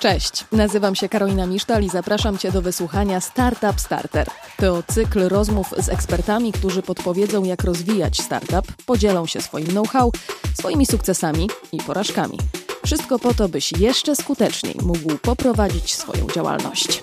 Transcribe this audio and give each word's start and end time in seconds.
Cześć, 0.00 0.44
nazywam 0.52 0.94
się 0.94 1.08
Karolina 1.08 1.46
Misztal 1.46 1.82
i 1.82 1.88
zapraszam 1.88 2.38
Cię 2.38 2.52
do 2.52 2.62
wysłuchania 2.62 3.20
Startup 3.20 3.80
Starter. 3.80 4.28
To 4.56 4.82
cykl 4.82 5.28
rozmów 5.28 5.74
z 5.78 5.88
ekspertami, 5.88 6.52
którzy 6.52 6.82
podpowiedzą, 6.82 7.44
jak 7.44 7.64
rozwijać 7.64 8.20
startup, 8.20 8.72
podzielą 8.86 9.26
się 9.26 9.40
swoim 9.40 9.66
know-how, 9.66 10.12
swoimi 10.58 10.86
sukcesami 10.86 11.50
i 11.72 11.78
porażkami. 11.78 12.38
Wszystko 12.84 13.18
po 13.18 13.34
to, 13.34 13.48
byś 13.48 13.72
jeszcze 13.72 14.16
skuteczniej 14.16 14.74
mógł 14.82 15.18
poprowadzić 15.18 15.94
swoją 15.94 16.26
działalność. 16.26 17.02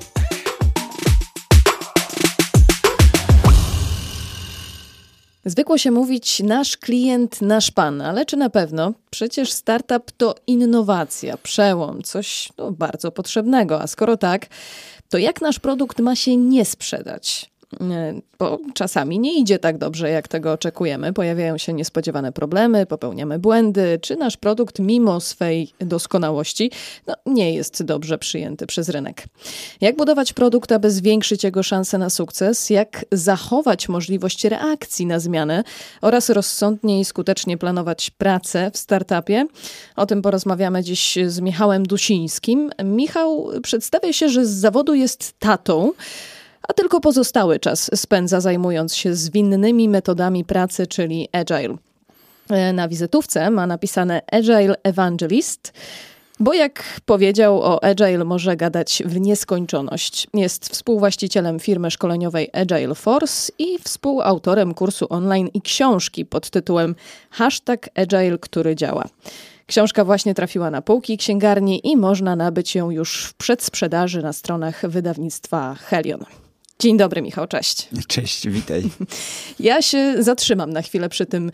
Zwykło 5.50 5.78
się 5.78 5.92
mówić 5.92 6.40
nasz 6.40 6.78
klient, 6.78 7.42
nasz 7.42 7.72
pan, 7.72 8.02
ale 8.02 8.26
czy 8.26 8.38
na 8.38 8.50
pewno? 8.50 8.94
Przecież 9.10 9.52
startup 9.52 10.12
to 10.18 10.36
innowacja, 10.48 11.38
przełom, 11.38 12.04
coś 12.04 12.50
no, 12.58 12.72
bardzo 12.72 13.12
potrzebnego. 13.12 13.82
A 13.82 13.88
skoro 13.88 14.18
tak, 14.18 14.46
to 15.10 15.18
jak 15.18 15.42
nasz 15.42 15.60
produkt 15.60 16.00
ma 16.00 16.16
się 16.16 16.38
nie 16.38 16.66
sprzedać? 16.66 17.52
Bo 18.40 18.60
czasami 18.74 19.20
nie 19.20 19.40
idzie 19.40 19.60
tak 19.60 19.78
dobrze, 19.78 20.10
jak 20.10 20.28
tego 20.28 20.52
oczekujemy. 20.52 21.14
Pojawiają 21.14 21.58
się 21.58 21.74
niespodziewane 21.74 22.32
problemy, 22.32 22.86
popełniamy 22.86 23.40
błędy, 23.40 24.00
czy 24.02 24.16
nasz 24.16 24.38
produkt, 24.38 24.80
mimo 24.80 25.20
swej 25.20 25.72
doskonałości, 25.80 26.72
no, 27.08 27.14
nie 27.26 27.54
jest 27.54 27.84
dobrze 27.84 28.18
przyjęty 28.18 28.68
przez 28.68 28.90
rynek. 28.90 29.24
Jak 29.82 29.96
budować 29.96 30.34
produkt, 30.34 30.72
aby 30.72 30.92
zwiększyć 30.92 31.44
jego 31.44 31.64
szanse 31.64 31.98
na 31.98 32.10
sukces? 32.10 32.70
Jak 32.70 33.06
zachować 33.12 33.90
możliwość 33.90 34.44
reakcji 34.44 35.06
na 35.06 35.20
zmianę 35.20 35.64
oraz 36.02 36.30
rozsądnie 36.30 37.00
i 37.00 37.06
skutecznie 37.06 37.58
planować 37.58 38.10
pracę 38.10 38.72
w 38.74 38.78
startupie? 38.78 39.46
O 39.96 40.06
tym 40.06 40.22
porozmawiamy 40.22 40.84
dziś 40.84 41.18
z 41.28 41.40
Michałem 41.40 41.84
Dusińskim. 41.84 42.70
Michał 42.84 43.50
przedstawia 43.64 44.14
się, 44.14 44.30
że 44.30 44.46
z 44.46 44.50
zawodu 44.50 44.94
jest 44.94 45.34
tatą 45.40 45.94
a 46.68 46.74
tylko 46.74 47.00
pozostały 47.00 47.60
czas 47.60 47.90
spędza 47.96 48.42
zajmując 48.42 48.96
się 48.96 49.16
zwinnymi 49.16 49.90
metodami 49.90 50.46
pracy, 50.46 50.88
czyli 50.88 51.30
agile. 51.32 51.78
E, 52.50 52.74
na 52.74 52.88
wizytówce 52.88 53.50
ma 53.50 53.68
napisane 53.68 54.22
Agile 54.32 54.76
Evangelist. 54.84 55.74
Bo 56.40 56.54
jak 56.54 56.84
powiedział, 57.06 57.62
o 57.62 57.84
Agile 57.84 58.24
może 58.24 58.56
gadać 58.56 59.04
w 59.06 59.20
nieskończoność. 59.20 60.28
Jest 60.34 60.70
współwłaścicielem 60.70 61.60
firmy 61.60 61.92
szkoleniowej 61.92 62.50
Agile 62.54 62.96
Force 62.96 63.52
i 63.60 63.80
współautorem 63.84 64.74
kursu 64.74 65.06
online 65.10 65.50
i 65.54 65.62
książki 65.62 66.26
pod 66.26 66.50
tytułem 66.50 66.96
Hashtag 67.30 67.90
Agile, 67.96 68.38
który 68.38 68.76
działa. 68.76 69.04
Książka 69.68 70.06
właśnie 70.06 70.34
trafiła 70.34 70.72
na 70.72 70.82
półki 70.82 71.18
księgarni 71.18 71.88
i 71.88 71.98
można 71.98 72.36
nabyć 72.36 72.76
ją 72.76 72.92
już 72.92 73.26
w 73.26 73.34
przedsprzedaży 73.34 74.22
na 74.22 74.34
stronach 74.34 74.90
wydawnictwa 74.90 75.76
Helion. 75.76 76.26
Dzień 76.80 76.98
dobry, 76.98 77.22
Michał, 77.22 77.48
cześć. 77.48 77.90
Cześć, 78.08 78.50
witaj. 78.50 78.84
Ja 79.60 79.82
się 79.82 80.24
zatrzymam 80.24 80.74
na 80.74 80.82
chwilę 80.82 81.10
przy 81.10 81.26
tym 81.26 81.52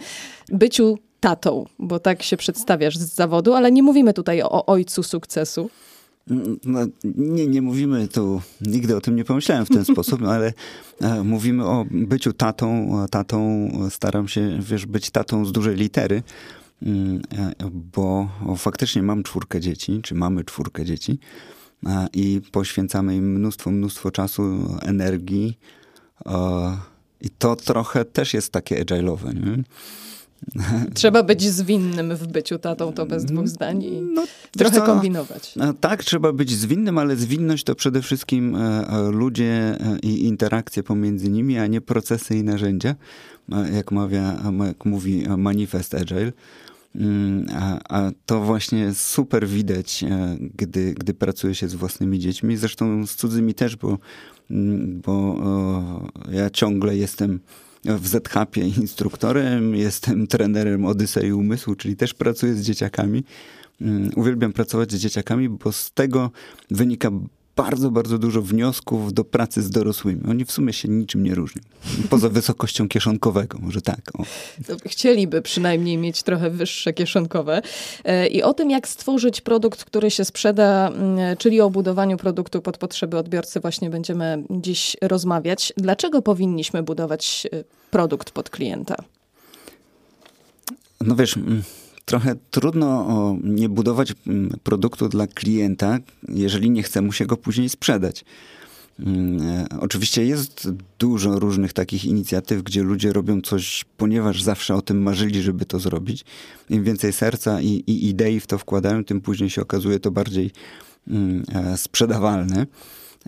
byciu 0.50 0.98
tatą, 1.20 1.66
bo 1.80 2.00
tak 2.00 2.24
się 2.24 2.38
przedstawiasz 2.38 2.98
z 2.98 3.16
zawodu, 3.16 3.54
ale 3.54 3.72
nie 3.72 3.84
mówimy 3.84 4.14
tutaj 4.14 4.42
o 4.42 4.66
ojcu 4.66 5.04
sukcesu. 5.04 5.70
No, 6.66 6.80
nie, 7.04 7.48
nie 7.48 7.62
mówimy 7.62 8.08
tu, 8.08 8.42
nigdy 8.62 8.96
o 8.96 9.02
tym 9.02 9.16
nie 9.16 9.24
pomyślałem 9.24 9.66
w 9.66 9.70
ten 9.70 9.86
sposób, 9.94 10.24
ale 10.24 10.54
e, 11.02 11.24
mówimy 11.24 11.66
o 11.66 11.86
byciu 11.92 12.34
tatą. 12.34 12.92
Tatą 13.12 13.70
staram 13.90 14.28
się, 14.28 14.60
wiesz, 14.62 14.86
być 14.86 15.12
tatą 15.12 15.46
z 15.46 15.52
dużej 15.52 15.76
litery, 15.76 16.24
mm, 16.82 17.22
e, 17.38 17.54
bo 17.72 18.30
faktycznie 18.58 19.04
mam 19.04 19.24
czwórkę 19.24 19.60
dzieci, 19.60 20.00
czy 20.04 20.16
mamy 20.16 20.44
czwórkę 20.44 20.86
dzieci 20.86 21.20
i 22.14 22.42
poświęcamy 22.52 23.16
im 23.16 23.34
mnóstwo, 23.34 23.72
mnóstwo 23.72 24.12
czasu, 24.12 24.44
energii. 24.82 25.60
I 27.22 27.30
to 27.30 27.56
trochę 27.56 28.06
też 28.06 28.34
jest 28.34 28.52
takie 28.52 28.86
agile'owe, 28.86 29.34
nie? 29.34 29.64
Trzeba 30.94 31.24
być 31.24 31.42
zwinnym 31.42 32.16
w 32.16 32.28
byciu 32.28 32.60
tatą, 32.60 32.94
to 32.94 33.06
bez 33.06 33.26
dwóch 33.26 33.48
zdań 33.48 33.84
i 33.84 34.02
no, 34.02 34.24
trochę 34.52 34.76
co, 34.76 34.86
kombinować. 34.86 35.56
No, 35.56 35.74
tak, 35.74 36.04
trzeba 36.04 36.34
być 36.34 36.52
zwinnym, 36.52 36.98
ale 36.98 37.16
zwinność 37.16 37.64
to 37.64 37.76
przede 37.76 38.02
wszystkim 38.02 38.56
e, 38.56 38.88
e, 38.88 39.12
ludzie 39.12 39.52
e, 39.54 40.00
i 40.04 40.26
interakcje 40.26 40.84
pomiędzy 40.84 41.30
nimi, 41.30 41.58
a 41.58 41.68
nie 41.68 41.82
procesy 41.82 42.38
i 42.38 42.44
narzędzia, 42.44 42.96
jak, 43.74 43.92
mawia, 43.92 44.38
jak 44.68 44.86
mówi 44.86 45.24
manifest 45.38 45.96
Agile. 45.96 46.32
Mm, 46.96 47.46
a, 47.56 47.80
a, 47.90 48.12
to 48.26 48.42
właśnie 48.42 48.94
super 48.94 49.48
widać, 49.48 50.04
e, 50.04 50.38
gdy, 50.40 50.94
gdy 50.94 51.14
pracuje 51.14 51.56
się 51.56 51.70
z 51.70 51.76
własnymi 51.76 52.20
dziećmi, 52.20 52.58
zresztą 52.58 53.08
z 53.08 53.16
cudzymi 53.16 53.54
też, 53.54 53.76
bo, 53.76 53.98
mm, 54.52 55.02
bo 55.02 55.36
ja 56.32 56.50
ciągle 56.50 56.98
jestem 56.98 57.40
w 57.86 58.08
ZHP 58.08 58.62
instruktorem, 58.62 59.76
jestem 59.76 60.28
trenerem 60.28 60.86
Odysei 60.86 61.32
Umysłu, 61.32 61.76
czyli 61.76 61.96
też 61.96 62.14
pracuję 62.14 62.54
z 62.54 62.62
dzieciakami. 62.62 63.24
Mm, 63.82 64.12
uwielbiam 64.16 64.54
pracować 64.54 64.92
z 64.92 64.96
dzieciakami, 64.96 65.50
bo 65.50 65.72
z 65.72 65.92
tego 65.92 66.32
wynika 66.72 67.12
bardzo, 67.56 67.92
bardzo 67.92 68.18
dużo 68.18 68.42
wniosków 68.42 69.14
do 69.14 69.24
pracy 69.24 69.62
z 69.62 69.70
dorosłymi. 69.70 70.22
Oni 70.30 70.46
w 70.46 70.52
sumie 70.52 70.74
się 70.74 70.88
niczym 70.88 71.24
nie 71.24 71.36
różnią. 71.36 71.62
Poza 72.10 72.30
wysokością 72.30 72.88
kieszonkowego, 72.88 73.58
może 73.62 73.82
tak. 73.82 74.00
O. 74.14 74.24
Chcieliby 74.86 75.42
przynajmniej 75.42 75.98
mieć 75.98 76.24
trochę 76.24 76.50
wyższe 76.50 76.94
kieszonkowe. 76.94 77.62
E, 78.04 78.28
I 78.28 78.44
o 78.44 78.54
tym, 78.54 78.70
jak 78.70 78.88
stworzyć 78.88 79.42
produkt, 79.42 79.84
który 79.84 80.12
się 80.12 80.26
sprzeda, 80.26 80.88
mm, 80.88 81.38
czyli 81.38 81.62
o 81.62 81.70
budowaniu 81.70 82.18
produktu 82.18 82.62
pod 82.62 82.78
potrzeby 82.78 83.18
odbiorcy, 83.18 83.60
właśnie 83.60 83.90
będziemy 83.90 84.44
dziś 84.50 84.98
rozmawiać. 85.02 85.74
Dlaczego 85.78 86.22
powinniśmy 86.22 86.84
budować 86.84 87.48
e, 87.54 87.64
produkt 87.92 88.32
pod 88.32 88.50
klienta? 88.50 88.96
No 91.02 91.16
wiesz 91.16 91.38
mm, 91.38 91.64
trochę 92.06 92.36
trudno 92.52 93.38
nie 93.44 93.70
budować 93.70 94.14
mm, 94.28 94.58
produktu 94.64 95.10
dla 95.10 95.28
klienta, 95.28 96.00
jeżeli 96.30 96.70
nie 96.70 96.84
chce 96.84 97.02
mu 97.02 97.12
się 97.12 97.26
go 97.26 97.38
później 97.38 97.70
sprzedać. 97.70 98.26
Mm, 99.00 99.42
e, 99.42 99.66
oczywiście 99.80 100.26
jest 100.26 100.70
dużo 101.00 101.40
różnych 101.40 101.74
takich 101.74 102.06
inicjatyw, 102.06 102.64
gdzie 102.64 102.84
ludzie 102.84 103.14
robią 103.14 103.42
coś, 103.42 103.86
ponieważ 103.98 104.44
zawsze 104.44 104.76
o 104.76 104.82
tym 104.82 105.02
marzyli, 105.02 105.42
żeby 105.42 105.66
to 105.66 105.80
zrobić. 105.80 106.26
Im 106.70 106.84
więcej 106.84 107.14
serca 107.14 107.62
i, 107.62 107.68
i 107.68 108.10
idei 108.10 108.40
w 108.40 108.48
to 108.48 108.58
wkładają, 108.58 109.04
tym 109.04 109.22
później 109.22 109.50
się 109.50 109.62
okazuje 109.62 110.00
to 110.00 110.12
bardziej 110.12 110.52
mm, 111.08 111.44
e, 111.54 111.78
sprzedawalne. 111.78 112.66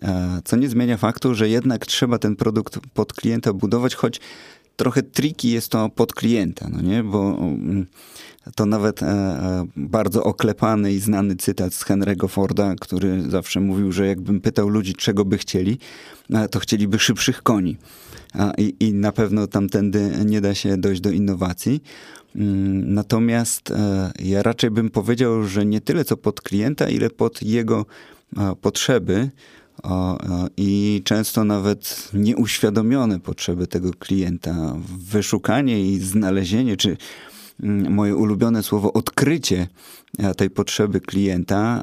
E, 0.01 0.41
co 0.45 0.55
nie 0.55 0.69
zmienia 0.69 0.97
faktu, 0.97 1.35
że 1.35 1.49
jednak 1.49 1.85
trzeba 1.85 2.19
ten 2.19 2.35
produkt 2.35 2.79
pod 2.93 3.13
klienta 3.13 3.53
budować, 3.53 3.95
choć 3.95 4.19
trochę 4.75 5.03
triki 5.03 5.51
jest 5.51 5.69
to 5.69 5.89
pod 5.89 6.13
klienta, 6.13 6.67
no 6.71 6.81
nie? 6.81 7.03
Bo 7.03 7.37
to 8.55 8.65
nawet 8.65 9.03
e, 9.03 9.05
e, 9.07 9.65
bardzo 9.75 10.23
oklepany 10.23 10.93
i 10.93 10.99
znany 10.99 11.35
cytat 11.35 11.73
z 11.73 11.85
Henry'ego 11.85 12.29
Forda, 12.29 12.75
który 12.81 13.29
zawsze 13.29 13.59
mówił, 13.59 13.91
że 13.91 14.07
jakbym 14.07 14.41
pytał 14.41 14.69
ludzi, 14.69 14.93
czego 14.93 15.25
by 15.25 15.37
chcieli, 15.37 15.77
e, 16.33 16.47
to 16.47 16.59
chcieliby 16.59 16.99
szybszych 16.99 17.43
koni. 17.43 17.77
I, 18.57 18.75
I 18.79 18.93
na 18.93 19.11
pewno 19.11 19.47
tamtędy 19.47 20.11
nie 20.25 20.41
da 20.41 20.55
się 20.55 20.77
dojść 20.77 21.01
do 21.01 21.09
innowacji. 21.09 21.83
Mm, 22.35 22.93
natomiast 22.93 23.73
ja 24.19 24.43
raczej 24.43 24.71
bym 24.71 24.89
powiedział, 24.89 25.43
że 25.43 25.65
nie 25.65 25.81
tyle 25.81 26.05
co 26.05 26.17
pod 26.17 26.41
klienta, 26.41 26.89
ile 26.89 27.09
pod 27.09 27.41
jego 27.41 27.85
potrzeby 28.61 29.29
i 30.57 31.01
często 31.05 31.43
nawet 31.43 32.09
nieuświadomione 32.13 33.19
potrzeby 33.19 33.67
tego 33.67 33.91
klienta. 33.99 34.75
Wyszukanie 34.97 35.81
i 35.81 35.99
znalezienie, 35.99 36.77
czy 36.77 36.97
Mm, 37.63 37.93
moje 37.93 38.15
ulubione 38.15 38.63
słowo 38.63 38.93
odkrycie 38.93 39.67
e, 40.19 40.35
tej 40.35 40.49
potrzeby 40.49 41.01
klienta, 41.01 41.81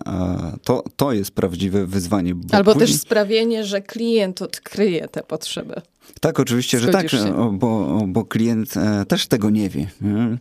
to, 0.65 0.85
to 0.97 1.13
jest 1.13 1.31
prawdziwe 1.31 1.87
wyzwanie. 1.87 2.35
Albo 2.53 2.73
później... 2.73 2.89
też 2.89 3.01
sprawienie, 3.01 3.65
że 3.65 3.81
klient 3.81 4.43
odkryje 4.43 5.09
te 5.09 5.23
potrzeby. 5.23 5.75
Tak, 6.21 6.41
oczywiście, 6.41 6.79
Zgodzisz 6.79 7.11
że 7.11 7.29
tak, 7.29 7.53
bo, 7.53 8.03
bo 8.07 8.25
klient 8.25 8.77
e, 8.77 9.05
też 9.07 9.27
tego 9.27 9.51
nie 9.51 9.69
wie. 9.69 9.87
Nie? 10.01 10.39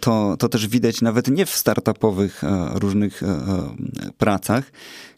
To, 0.00 0.36
to 0.38 0.48
też 0.48 0.68
widać 0.68 1.02
nawet 1.02 1.28
nie 1.28 1.46
w 1.46 1.50
startupowych 1.50 2.44
e, 2.44 2.70
różnych 2.74 3.22
e, 3.22 3.26
e, 3.26 3.74
pracach, 4.18 4.72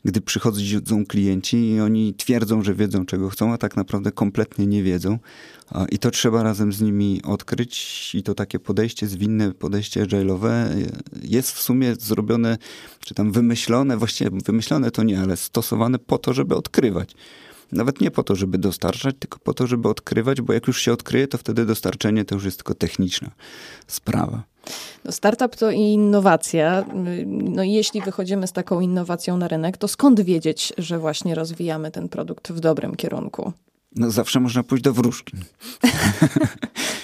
gdy 0.04 0.20
przychodzą 0.20 1.06
klienci 1.06 1.70
i 1.70 1.80
oni 1.80 2.14
twierdzą, 2.14 2.62
że 2.62 2.74
wiedzą 2.74 3.06
czego 3.06 3.28
chcą, 3.28 3.52
a 3.52 3.58
tak 3.58 3.76
naprawdę 3.76 4.12
kompletnie 4.12 4.66
nie 4.66 4.82
wiedzą. 4.82 5.18
I 5.90 5.98
to 5.98 6.10
trzeba 6.10 6.42
razem 6.42 6.72
z 6.72 6.80
nimi 6.80 7.20
odkryć 7.24 8.14
i 8.14 8.22
to 8.22 8.34
takie 8.34 8.58
podejście 8.58 9.06
zwinne, 9.06 9.52
podejście 9.52 10.04
agile'owe 10.04 10.66
jest 11.22 11.52
w 11.52 11.60
sumie 11.60 11.94
zrobione, 11.98 12.58
czy 13.00 13.14
tam 13.14 13.32
wymyślone, 13.32 13.96
właściwie 13.96 14.30
wymyślone 14.44 14.90
to 14.90 15.02
nie, 15.02 15.20
ale 15.20 15.36
stosowane 15.36 15.98
po 15.98 16.18
to, 16.18 16.32
żeby 16.32 16.56
odkrywać. 16.56 17.14
Nawet 17.72 18.00
nie 18.00 18.10
po 18.10 18.22
to, 18.22 18.36
żeby 18.36 18.58
dostarczać, 18.58 19.16
tylko 19.18 19.38
po 19.38 19.54
to, 19.54 19.66
żeby 19.66 19.88
odkrywać, 19.88 20.40
bo 20.40 20.52
jak 20.52 20.66
już 20.66 20.82
się 20.82 20.92
odkryje, 20.92 21.28
to 21.28 21.38
wtedy 21.38 21.66
dostarczenie 21.66 22.24
to 22.24 22.34
już 22.34 22.44
jest 22.44 22.56
tylko 22.56 22.74
techniczna 22.74 23.30
sprawa. 23.86 24.42
No 25.04 25.12
startup 25.12 25.56
to 25.56 25.70
innowacja. 25.70 26.84
No 27.26 27.62
i 27.62 27.72
jeśli 27.72 28.00
wychodzimy 28.00 28.46
z 28.46 28.52
taką 28.52 28.80
innowacją 28.80 29.36
na 29.36 29.48
rynek, 29.48 29.76
to 29.76 29.88
skąd 29.88 30.20
wiedzieć, 30.20 30.72
że 30.78 30.98
właśnie 30.98 31.34
rozwijamy 31.34 31.90
ten 31.90 32.08
produkt 32.08 32.52
w 32.52 32.60
dobrym 32.60 32.96
kierunku? 32.96 33.52
No 33.98 34.10
zawsze 34.10 34.40
można 34.40 34.62
pójść 34.62 34.84
do 34.84 34.92
wróżki. 34.92 35.36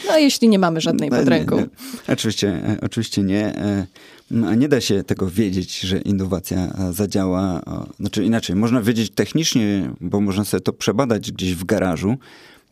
No 0.09 0.19
jeśli 0.19 0.49
nie 0.49 0.59
mamy 0.59 0.81
żadnej 0.81 1.11
no, 1.11 1.17
pod 1.17 1.29
ręką. 1.29 1.57
Nie, 1.57 1.63
nie. 1.63 1.69
Oczywiście, 2.09 2.49
e, 2.49 2.79
oczywiście 2.83 3.23
nie. 3.23 3.57
E, 3.57 3.87
no, 4.31 4.55
nie 4.55 4.69
da 4.69 4.81
się 4.81 5.05
tego 5.05 5.31
wiedzieć, 5.31 5.81
że 5.81 5.99
innowacja 5.99 6.59
e, 6.59 6.93
zadziała. 6.93 7.63
Znaczy 8.01 8.25
inaczej, 8.25 8.57
można 8.57 8.83
wiedzieć 8.83 9.11
technicznie, 9.11 9.91
bo 10.01 10.21
można 10.21 10.45
sobie 10.45 10.61
to 10.61 10.73
przebadać 10.73 11.33
gdzieś 11.33 11.55
w 11.55 11.65
garażu, 11.65 12.17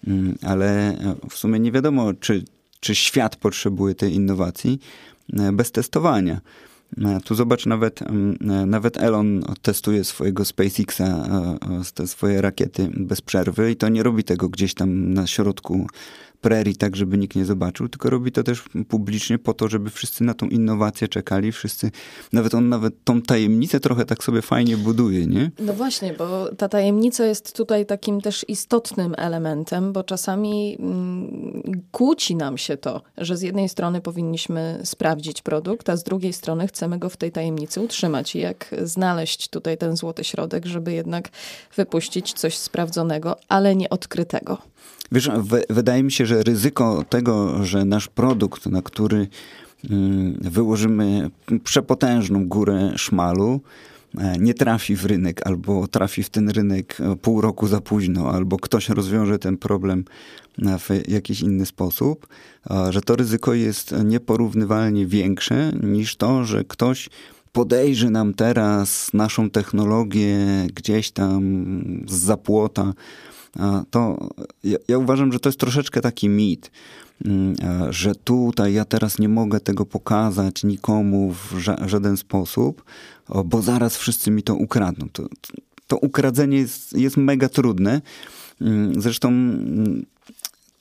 mm, 0.06 0.38
ale 0.42 0.96
w 1.30 1.34
sumie 1.34 1.60
nie 1.60 1.72
wiadomo, 1.72 2.14
czy, 2.14 2.44
czy 2.80 2.94
świat 2.94 3.36
potrzebuje 3.36 3.94
tej 3.94 4.14
innowacji 4.14 4.78
bez 5.52 5.72
testowania. 5.72 6.40
Tu 7.25 7.35
zobacz, 7.35 7.67
nawet, 7.67 8.00
nawet 8.67 8.97
Elon 8.97 9.43
testuje 9.62 10.05
swojego 10.05 10.44
SpaceXa, 10.44 11.29
te 11.94 12.06
swoje 12.06 12.41
rakiety 12.41 12.91
bez 12.97 13.21
przerwy 13.21 13.71
i 13.71 13.77
to 13.77 13.89
nie 13.89 14.03
robi 14.03 14.25
tego 14.25 14.49
gdzieś 14.49 14.75
tam 14.75 15.15
na 15.15 15.27
środku 15.27 15.87
prerii, 16.43 16.77
tak 16.77 16.97
żeby 16.97 17.19
nikt 17.19 17.37
nie 17.37 17.44
zobaczył, 17.44 17.89
tylko 17.89 18.11
robi 18.11 18.33
to 18.33 18.43
też 18.43 18.65
publicznie 18.89 19.39
po 19.39 19.55
to, 19.55 19.69
żeby 19.69 19.91
wszyscy 19.91 20.25
na 20.25 20.35
tą 20.35 20.49
innowację 20.49 21.09
czekali, 21.09 21.53
wszyscy, 21.53 21.91
nawet 22.33 22.55
on 22.55 22.69
nawet 22.69 23.05
tą 23.05 23.23
tajemnicę 23.23 23.81
trochę 23.81 24.05
tak 24.05 24.25
sobie 24.25 24.43
fajnie 24.43 24.77
buduje, 24.77 25.27
nie? 25.27 25.50
No 25.59 25.73
właśnie, 25.73 26.12
bo 26.12 26.55
ta 26.55 26.69
tajemnica 26.69 27.25
jest 27.25 27.56
tutaj 27.56 27.87
takim 27.87 28.21
też 28.21 28.44
istotnym 28.49 29.15
elementem, 29.19 29.93
bo 29.93 30.05
czasami 30.05 30.77
mm, 30.81 31.83
kłóci 31.93 32.37
nam 32.37 32.59
się 32.59 32.77
to, 32.77 33.03
że 33.19 33.37
z 33.37 33.43
jednej 33.43 33.69
strony 33.69 34.00
powinniśmy 34.00 34.81
sprawdzić 34.85 35.43
produkt, 35.43 35.89
a 35.89 35.97
z 35.97 36.03
drugiej 36.03 36.33
strony 36.33 36.67
chcemy 36.67 36.99
go 36.99 37.09
w 37.09 37.17
tej 37.17 37.33
tajemnicy 37.33 37.81
utrzymać. 37.81 38.37
I 38.37 38.39
jak 38.39 38.75
znaleźć 38.83 39.49
tutaj 39.49 39.79
ten 39.79 39.97
złoty 39.97 40.25
środek, 40.25 40.67
żeby 40.67 40.93
jednak 40.93 41.29
wypuścić 41.77 42.33
coś 42.33 42.59
sprawdzonego, 42.59 43.37
ale 43.49 43.77
nieodkrytego. 43.77 44.71
Wiesz, 45.12 45.31
wydaje 45.70 46.03
mi 46.03 46.12
się, 46.12 46.26
że 46.26 46.43
ryzyko 46.43 47.05
tego, 47.09 47.64
że 47.64 47.85
nasz 47.85 48.09
produkt, 48.09 48.67
na 48.67 48.82
który 48.82 49.29
mm, 49.91 50.38
wyłożymy 50.41 51.31
przepotężną 51.64 52.49
górę 52.49 52.93
szmalu, 52.97 53.61
e, 54.19 54.38
nie 54.38 54.55
trafi 54.55 54.97
w 54.97 55.05
rynek, 55.05 55.47
albo 55.47 55.87
trafi 55.87 56.23
w 56.23 56.31
ten 56.31 56.50
rynek 56.50 56.97
e, 57.00 57.17
pół 57.17 57.41
roku 57.41 57.67
za 57.67 57.81
późno, 57.81 58.31
albo 58.31 58.56
ktoś 58.56 58.88
rozwiąże 58.88 59.38
ten 59.38 59.56
problem 59.56 60.05
w 60.59 61.09
jakiś 61.09 61.41
inny 61.41 61.67
sposób, 61.67 62.26
że 62.91 63.00
to 63.00 63.17
ryzyko 63.17 63.55
jest 63.55 63.94
nieporównywalnie 64.05 65.06
większe 65.06 65.73
niż 65.82 66.17
to, 66.17 66.44
że 66.44 66.65
ktoś 66.65 67.08
podejrzy 67.53 68.11
nam 68.11 68.35
teraz 68.35 69.11
naszą 69.12 69.50
technologię 69.50 70.38
gdzieś 70.75 71.11
tam 71.11 71.43
z 72.08 72.12
zapłota, 72.12 72.93
to 73.90 74.28
ja, 74.64 74.78
ja 74.88 74.99
uważam, 74.99 75.32
że 75.32 75.40
to 75.40 75.49
jest 75.49 75.60
troszeczkę 75.60 76.00
taki 76.00 76.28
mit, 76.28 76.70
mm, 77.25 77.54
że 77.90 78.14
tutaj 78.14 78.72
ja 78.72 78.84
teraz 78.84 79.19
nie 79.19 79.28
mogę 79.28 79.60
tego 79.60 79.87
pokazać 79.87 80.64
nikomu 80.64 81.32
w 81.32 81.58
ża 81.58 81.88
żaden 81.88 82.16
sposób, 82.16 82.84
bo 83.44 83.62
zaraz 83.62 83.96
wszyscy 83.96 84.31
mi 84.31 84.43
to 84.43 84.54
ukradną. 84.54 85.08
To, 85.12 85.26
to 85.87 85.96
ukradzenie 85.96 86.58
jest, 86.58 86.93
jest 86.93 87.16
mega 87.16 87.49
trudne. 87.49 88.00
Mm, 88.60 89.02
zresztą 89.02 89.28
mm, 89.28 90.05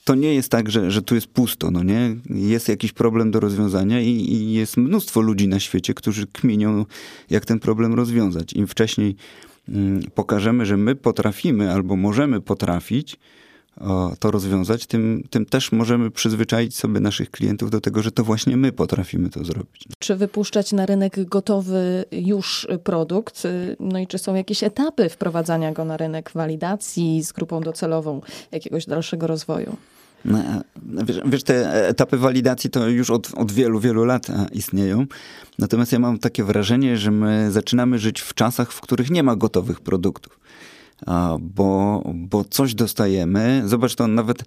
to 0.03 0.15
nie 0.15 0.33
jest 0.33 0.49
tak, 0.49 0.71
że, 0.71 0.91
że 0.91 1.01
tu 1.01 1.15
jest 1.15 1.27
pusto, 1.27 1.71
no 1.71 1.83
nie? 1.83 2.15
Jest 2.29 2.69
jakiś 2.69 2.91
problem 2.93 3.31
do 3.31 3.39
rozwiązania 3.39 4.01
i, 4.01 4.09
i 4.09 4.53
jest 4.53 4.77
mnóstwo 4.77 5.21
ludzi 5.21 5.47
na 5.47 5.59
świecie, 5.59 5.93
którzy 5.93 6.27
kmienią, 6.27 6.85
jak 7.29 7.45
ten 7.45 7.59
problem 7.59 7.93
rozwiązać. 7.93 8.53
Im 8.53 8.67
wcześniej 8.67 9.15
pokażemy, 10.15 10.65
że 10.65 10.77
my 10.77 10.95
potrafimy 10.95 11.71
albo 11.71 11.95
możemy 11.95 12.41
potrafić 12.41 13.17
to 14.19 14.31
rozwiązać, 14.31 14.85
tym, 14.85 15.23
tym 15.29 15.45
też 15.45 15.71
możemy 15.71 16.11
przyzwyczaić 16.11 16.75
sobie 16.75 16.99
naszych 16.99 17.31
klientów 17.31 17.69
do 17.69 17.81
tego, 17.81 18.01
że 18.01 18.11
to 18.11 18.23
właśnie 18.23 18.57
my 18.57 18.71
potrafimy 18.71 19.29
to 19.29 19.43
zrobić. 19.43 19.87
Czy 19.99 20.15
wypuszczać 20.15 20.71
na 20.71 20.85
rynek 20.85 21.29
gotowy 21.29 22.05
już 22.11 22.67
produkt? 22.83 23.43
No 23.79 23.99
i 23.99 24.07
czy 24.07 24.17
są 24.17 24.35
jakieś 24.35 24.63
etapy 24.63 25.09
wprowadzania 25.09 25.71
go 25.71 25.85
na 25.85 25.97
rynek, 25.97 26.31
walidacji 26.35 27.23
z 27.23 27.31
grupą 27.31 27.61
docelową, 27.61 28.21
jakiegoś 28.51 28.85
dalszego 28.85 29.27
rozwoju? 29.27 29.77
No, 30.25 30.39
wiesz, 31.05 31.19
wiesz, 31.25 31.43
te 31.43 31.87
etapy 31.87 32.17
walidacji 32.17 32.69
to 32.69 32.89
już 32.89 33.09
od, 33.09 33.31
od 33.35 33.51
wielu, 33.51 33.79
wielu 33.79 34.05
lat 34.05 34.29
e, 34.29 34.47
istnieją. 34.53 35.05
Natomiast 35.59 35.91
ja 35.91 35.99
mam 35.99 36.19
takie 36.19 36.43
wrażenie, 36.43 36.97
że 36.97 37.11
my 37.11 37.51
zaczynamy 37.51 37.99
żyć 37.99 38.21
w 38.21 38.33
czasach, 38.33 38.71
w 38.71 38.81
których 38.81 39.09
nie 39.09 39.23
ma 39.23 39.35
gotowych 39.35 39.79
produktów. 39.79 40.39
Bo, 41.39 42.03
bo 42.15 42.43
coś 42.43 42.75
dostajemy. 42.75 43.63
Zobacz 43.65 43.95
to 43.95 44.07
nawet 44.07 44.43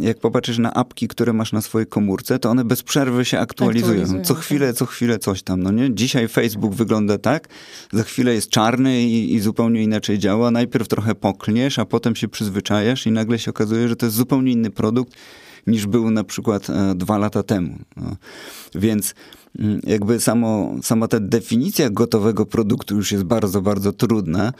jak 0.00 0.18
popatrzysz 0.18 0.58
na 0.58 0.74
apki, 0.74 1.08
które 1.08 1.32
masz 1.32 1.52
na 1.52 1.60
swojej 1.60 1.86
komórce, 1.86 2.38
to 2.38 2.50
one 2.50 2.64
bez 2.64 2.82
przerwy 2.82 3.24
się 3.24 3.38
aktualizują. 3.38 3.92
aktualizują 3.92 4.24
co 4.24 4.34
tak. 4.34 4.42
chwilę, 4.42 4.72
co 4.72 4.86
chwilę 4.86 5.18
coś 5.18 5.42
tam, 5.42 5.62
no 5.62 5.70
nie? 5.70 5.94
Dzisiaj 5.94 6.28
Facebook 6.28 6.74
wygląda 6.74 7.18
tak, 7.18 7.48
za 7.92 8.02
chwilę 8.02 8.34
jest 8.34 8.50
czarny 8.50 9.02
i, 9.02 9.34
i 9.34 9.40
zupełnie 9.40 9.82
inaczej 9.82 10.18
działa. 10.18 10.50
Najpierw 10.50 10.88
trochę 10.88 11.14
poklniesz, 11.14 11.78
a 11.78 11.84
potem 11.84 12.16
się 12.16 12.28
przyzwyczajasz 12.28 13.06
i 13.06 13.10
nagle 13.10 13.38
się 13.38 13.50
okazuje, 13.50 13.88
że 13.88 13.96
to 13.96 14.06
jest 14.06 14.16
zupełnie 14.16 14.52
inny 14.52 14.70
produkt 14.70 15.12
niż 15.66 15.86
był 15.86 16.10
na 16.10 16.24
przykład 16.24 16.70
e, 16.70 16.94
dwa 16.94 17.18
lata 17.18 17.42
temu. 17.42 17.78
No. 17.96 18.16
Więc 18.74 19.14
mm, 19.58 19.80
jakby 19.84 20.20
samo, 20.20 20.74
sama 20.82 21.08
ta 21.08 21.20
definicja 21.20 21.90
gotowego 21.90 22.46
produktu 22.46 22.96
już 22.96 23.12
jest 23.12 23.24
bardzo, 23.24 23.62
bardzo 23.62 23.92
trudna, 23.92 24.52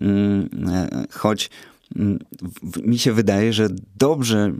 mm, 0.00 0.48
e, 0.68 1.04
choć 1.10 1.50
mi 2.82 2.98
się 2.98 3.12
wydaje, 3.12 3.52
że 3.52 3.68
dobrze 3.96 4.52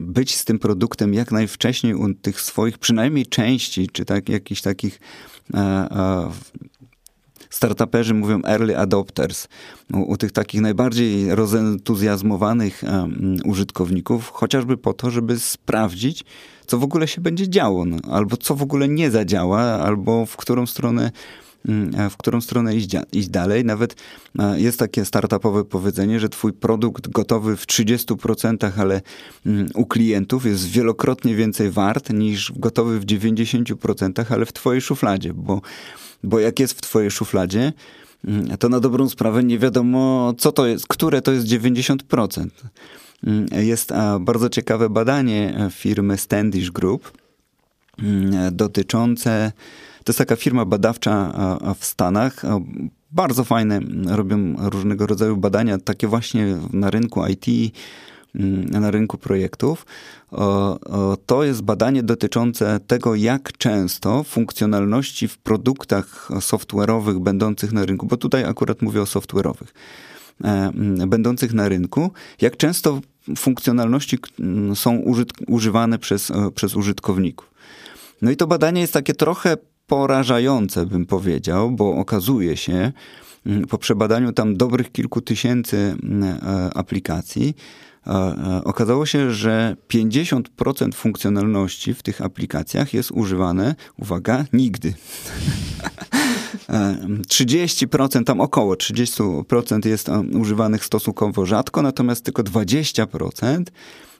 być 0.00 0.34
z 0.34 0.44
tym 0.44 0.58
produktem 0.58 1.14
jak 1.14 1.32
najwcześniej 1.32 1.94
u 1.94 2.14
tych 2.14 2.40
swoich 2.40 2.78
przynajmniej 2.78 3.26
części, 3.26 3.88
czy 3.92 4.04
tak, 4.04 4.28
jakichś 4.28 4.60
takich 4.60 5.00
e, 5.54 5.58
e, 5.58 6.30
startuperzy 7.50 8.14
mówią 8.14 8.40
early 8.44 8.78
adopters, 8.78 9.48
u, 9.92 10.00
u 10.12 10.16
tych 10.16 10.32
takich 10.32 10.60
najbardziej 10.60 11.34
rozentuzjazmowanych 11.34 12.84
e, 12.84 13.08
użytkowników, 13.44 14.30
chociażby 14.30 14.76
po 14.76 14.92
to, 14.92 15.10
żeby 15.10 15.38
sprawdzić, 15.38 16.24
co 16.66 16.78
w 16.78 16.84
ogóle 16.84 17.08
się 17.08 17.20
będzie 17.20 17.48
działo, 17.48 17.84
no, 17.84 17.96
albo 18.10 18.36
co 18.36 18.54
w 18.54 18.62
ogóle 18.62 18.88
nie 18.88 19.10
zadziała, 19.10 19.62
albo 19.62 20.26
w 20.26 20.36
którą 20.36 20.66
stronę 20.66 21.02
Mm, 21.04 21.43
w 22.10 22.16
którą 22.16 22.40
stronę 22.40 22.76
iść, 22.76 22.88
iść 23.12 23.28
dalej. 23.28 23.64
Nawet 23.64 23.96
e, 24.38 24.60
jest 24.60 24.78
takie 24.78 25.04
startupowe 25.04 25.64
powiedzenie, 25.64 26.20
że 26.20 26.28
twój 26.28 26.52
produkt 26.52 27.08
gotowy 27.08 27.56
w 27.56 27.66
30%, 27.66 28.70
ale 28.76 29.00
mm, 29.46 29.68
u 29.74 29.86
klientów 29.86 30.46
jest 30.46 30.68
wielokrotnie 30.68 31.34
więcej 31.34 31.70
wart 31.70 32.10
niż 32.10 32.52
gotowy 32.56 33.00
w 33.00 33.04
90%, 33.04 34.24
ale 34.32 34.46
w 34.46 34.52
twojej 34.52 34.80
szufladzie, 34.80 35.34
bo, 35.34 35.60
bo 36.22 36.38
jak 36.38 36.60
jest 36.60 36.78
w 36.78 36.80
twojej 36.80 37.10
szufladzie, 37.10 37.72
mm, 38.24 38.58
to 38.58 38.68
na 38.68 38.80
dobrą 38.80 39.08
sprawę 39.08 39.44
nie 39.44 39.58
wiadomo, 39.58 40.34
co 40.38 40.52
to 40.52 40.66
jest, 40.66 40.86
które 40.88 41.22
to 41.22 41.32
jest 41.32 41.46
90%. 41.46 42.48
Jest 43.52 43.92
bardzo 44.20 44.48
ciekawe 44.48 44.90
badanie 44.90 45.56
e, 45.58 45.70
firmy 45.70 46.18
Standish 46.18 46.70
Group 46.70 47.12
dotyczące 48.52 49.52
to 50.04 50.10
jest 50.10 50.18
taka 50.18 50.36
firma 50.36 50.64
badawcza 50.64 51.32
w 51.78 51.84
Stanach. 51.84 52.42
Bardzo 53.12 53.44
fajne, 53.44 53.80
robią 54.06 54.54
różnego 54.58 55.06
rodzaju 55.06 55.36
badania, 55.36 55.78
takie 55.78 56.06
właśnie 56.06 56.58
na 56.72 56.90
rynku 56.90 57.26
IT, 57.26 57.74
mm, 58.34 58.64
na 58.70 58.90
rynku 58.90 59.18
projektów. 59.18 59.86
To 61.26 61.44
jest 61.44 61.62
badanie 61.62 62.02
dotyczące 62.02 62.80
tego, 62.86 63.14
jak 63.14 63.52
często 63.58 64.24
funkcjonalności 64.24 65.28
w 65.28 65.38
produktach 65.38 66.28
software'owych 66.30 67.18
będących 67.18 67.72
na 67.72 67.86
rynku, 67.86 68.06
bo 68.06 68.16
tutaj 68.16 68.44
akurat 68.44 68.82
mówię 68.82 69.02
o 69.02 69.04
software'owych, 69.04 69.68
e, 70.44 70.48
mm, 70.48 71.10
będących 71.10 71.54
na 71.54 71.68
rynku, 71.68 72.10
jak 72.40 72.56
często 72.56 73.00
funkcjonalności 73.36 74.18
mm, 74.40 74.76
są 74.76 75.02
używane 75.48 75.98
przez, 75.98 76.30
e, 76.30 76.50
przez 76.50 76.76
użytkowników. 76.76 77.50
No 78.22 78.30
i 78.30 78.36
to 78.36 78.46
badanie 78.46 78.80
jest 78.80 78.92
takie 78.92 79.14
trochę 79.14 79.56
porażające, 79.86 80.86
bym 80.86 81.06
powiedział, 81.06 81.70
bo 81.70 81.96
okazuje 81.96 82.56
się, 82.56 82.92
mm, 83.46 83.66
po 83.66 83.78
przebadaniu 83.78 84.32
tam 84.32 84.56
dobrych 84.56 84.92
kilku 84.92 85.20
tysięcy 85.20 85.96
mm, 86.02 86.22
e, 86.22 86.70
aplikacji, 86.74 87.54
e, 88.06 88.10
e, 88.10 88.64
okazało 88.64 89.06
się, 89.06 89.30
że 89.30 89.76
50% 89.88 90.94
funkcjonalności 90.94 91.94
w 91.94 92.02
tych 92.02 92.20
aplikacjach 92.20 92.94
jest 92.94 93.10
używane, 93.10 93.74
uwaga, 93.96 94.44
nigdy. 94.52 94.94
30%, 97.28 98.24
tam 98.24 98.40
około 98.40 98.74
30% 98.74 99.86
jest 99.86 100.10
używanych 100.40 100.84
stosunkowo 100.84 101.46
rzadko, 101.46 101.82
natomiast 101.82 102.24
tylko 102.24 102.42
20% 102.42 103.64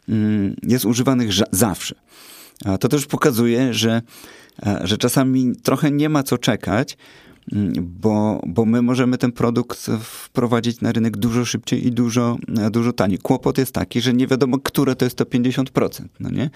mm, 0.09 0.57
jest 0.63 0.85
używanych 0.85 1.31
zawsze. 1.51 1.95
to 2.81 2.89
też 2.89 3.07
pokazuje, 3.07 3.75
że, 3.75 4.03
że 4.85 4.99
czasami 4.99 5.53
trochę 5.63 5.91
nie 5.91 6.09
ma 6.09 6.23
co 6.23 6.39
czekać, 6.39 6.97
Mm, 7.53 7.73
bo, 8.01 8.41
bo 8.47 8.65
my 8.65 8.83
możemy 8.83 9.19
ten 9.19 9.33
produkt 9.33 9.91
wprowadzić 10.01 10.81
na 10.81 10.93
rynek 10.93 11.17
dużo 11.17 11.45
szybciej 11.45 11.87
i 11.87 11.93
dużo, 11.93 12.37
dużo 12.71 12.93
taniej. 12.93 13.19
Kłopot 13.19 13.59
jest 13.59 13.73
taki, 13.73 14.01
że 14.01 14.13
nie 14.13 14.27
wiadomo, 14.27 14.59
które 14.59 14.97
to 14.97 15.05
jest 15.05 15.17
to 15.17 15.25
50%, 15.25 16.05
no 16.21 16.31
nie? 16.31 16.51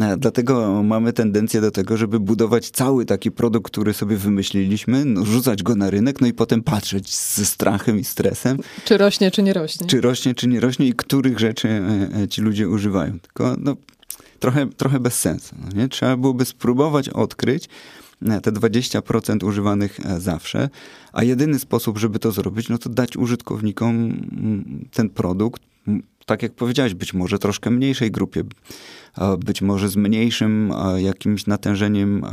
E, 0.00 0.16
dlatego 0.16 0.82
mamy 0.82 1.12
tendencję 1.12 1.60
do 1.60 1.70
tego, 1.70 1.96
żeby 1.96 2.20
budować 2.20 2.70
cały 2.70 3.04
taki 3.04 3.30
produkt, 3.30 3.72
który 3.72 3.94
sobie 3.94 4.16
wymyśliliśmy, 4.16 5.04
no, 5.04 5.24
rzucać 5.24 5.62
go 5.62 5.76
na 5.76 5.90
rynek, 5.90 6.20
no 6.20 6.26
i 6.26 6.32
potem 6.32 6.62
patrzeć 6.62 7.16
ze 7.16 7.46
strachem 7.46 7.98
i 7.98 8.04
stresem. 8.04 8.58
Czy 8.84 8.98
rośnie, 8.98 9.30
czy 9.30 9.42
nie 9.42 9.52
rośnie. 9.52 9.86
Czy 9.86 10.00
rośnie, 10.00 10.34
czy 10.34 10.48
nie 10.48 10.60
rośnie 10.60 10.86
i 10.86 10.92
których 10.92 11.38
rzeczy 11.38 11.68
e, 11.68 12.22
e, 12.22 12.28
ci 12.28 12.40
ludzie 12.40 12.68
używają. 12.68 13.20
Tylko 13.20 13.56
no, 13.58 13.76
trochę, 14.42 14.66
trochę 14.66 15.00
bez 15.00 15.18
sensu. 15.20 15.56
No 15.58 15.82
nie? 15.82 15.88
Trzeba 15.88 16.16
byłoby 16.16 16.44
spróbować 16.44 17.08
odkryć, 17.08 17.68
te 18.42 18.52
20% 18.52 19.46
używanych 19.46 20.00
e, 20.06 20.20
zawsze, 20.20 20.68
a 21.12 21.22
jedyny 21.22 21.58
sposób, 21.58 21.98
żeby 21.98 22.18
to 22.18 22.32
zrobić, 22.32 22.68
no 22.68 22.78
to 22.78 22.88
dać 22.88 23.16
użytkownikom 23.16 23.94
mm, 23.96 24.88
ten 24.92 25.10
produkt, 25.10 25.62
tak 26.26 26.42
jak 26.42 26.52
powiedziałeś, 26.52 26.94
być 26.94 27.14
może 27.14 27.38
troszkę 27.38 27.70
mniejszej 27.70 28.10
grupie, 28.10 28.42
być 29.38 29.62
może 29.62 29.88
z 29.88 29.96
mniejszym 29.96 30.72
jakimś 30.96 31.46
natężeniem 31.46 32.24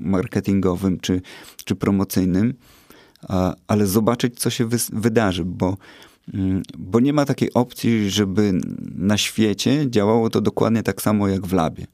marketingowym 0.00 1.00
czy, 1.00 1.22
czy 1.64 1.74
promocyjnym, 1.74 2.54
ale 3.66 3.86
zobaczyć, 3.86 4.38
co 4.40 4.50
się 4.50 4.68
wydarzy, 4.92 5.44
bo 5.44 5.76
bo 6.78 7.00
nie 7.00 7.12
ma 7.12 7.24
takiej 7.24 7.52
opcji, 7.54 8.10
żeby 8.10 8.52
na 8.94 9.18
świecie 9.18 9.90
działało 9.90 10.30
to 10.30 10.40
dokładnie 10.40 10.82
tak 10.82 11.02
samo 11.02 11.28
jak 11.28 11.46
w 11.46 11.52
labie. 11.52 11.86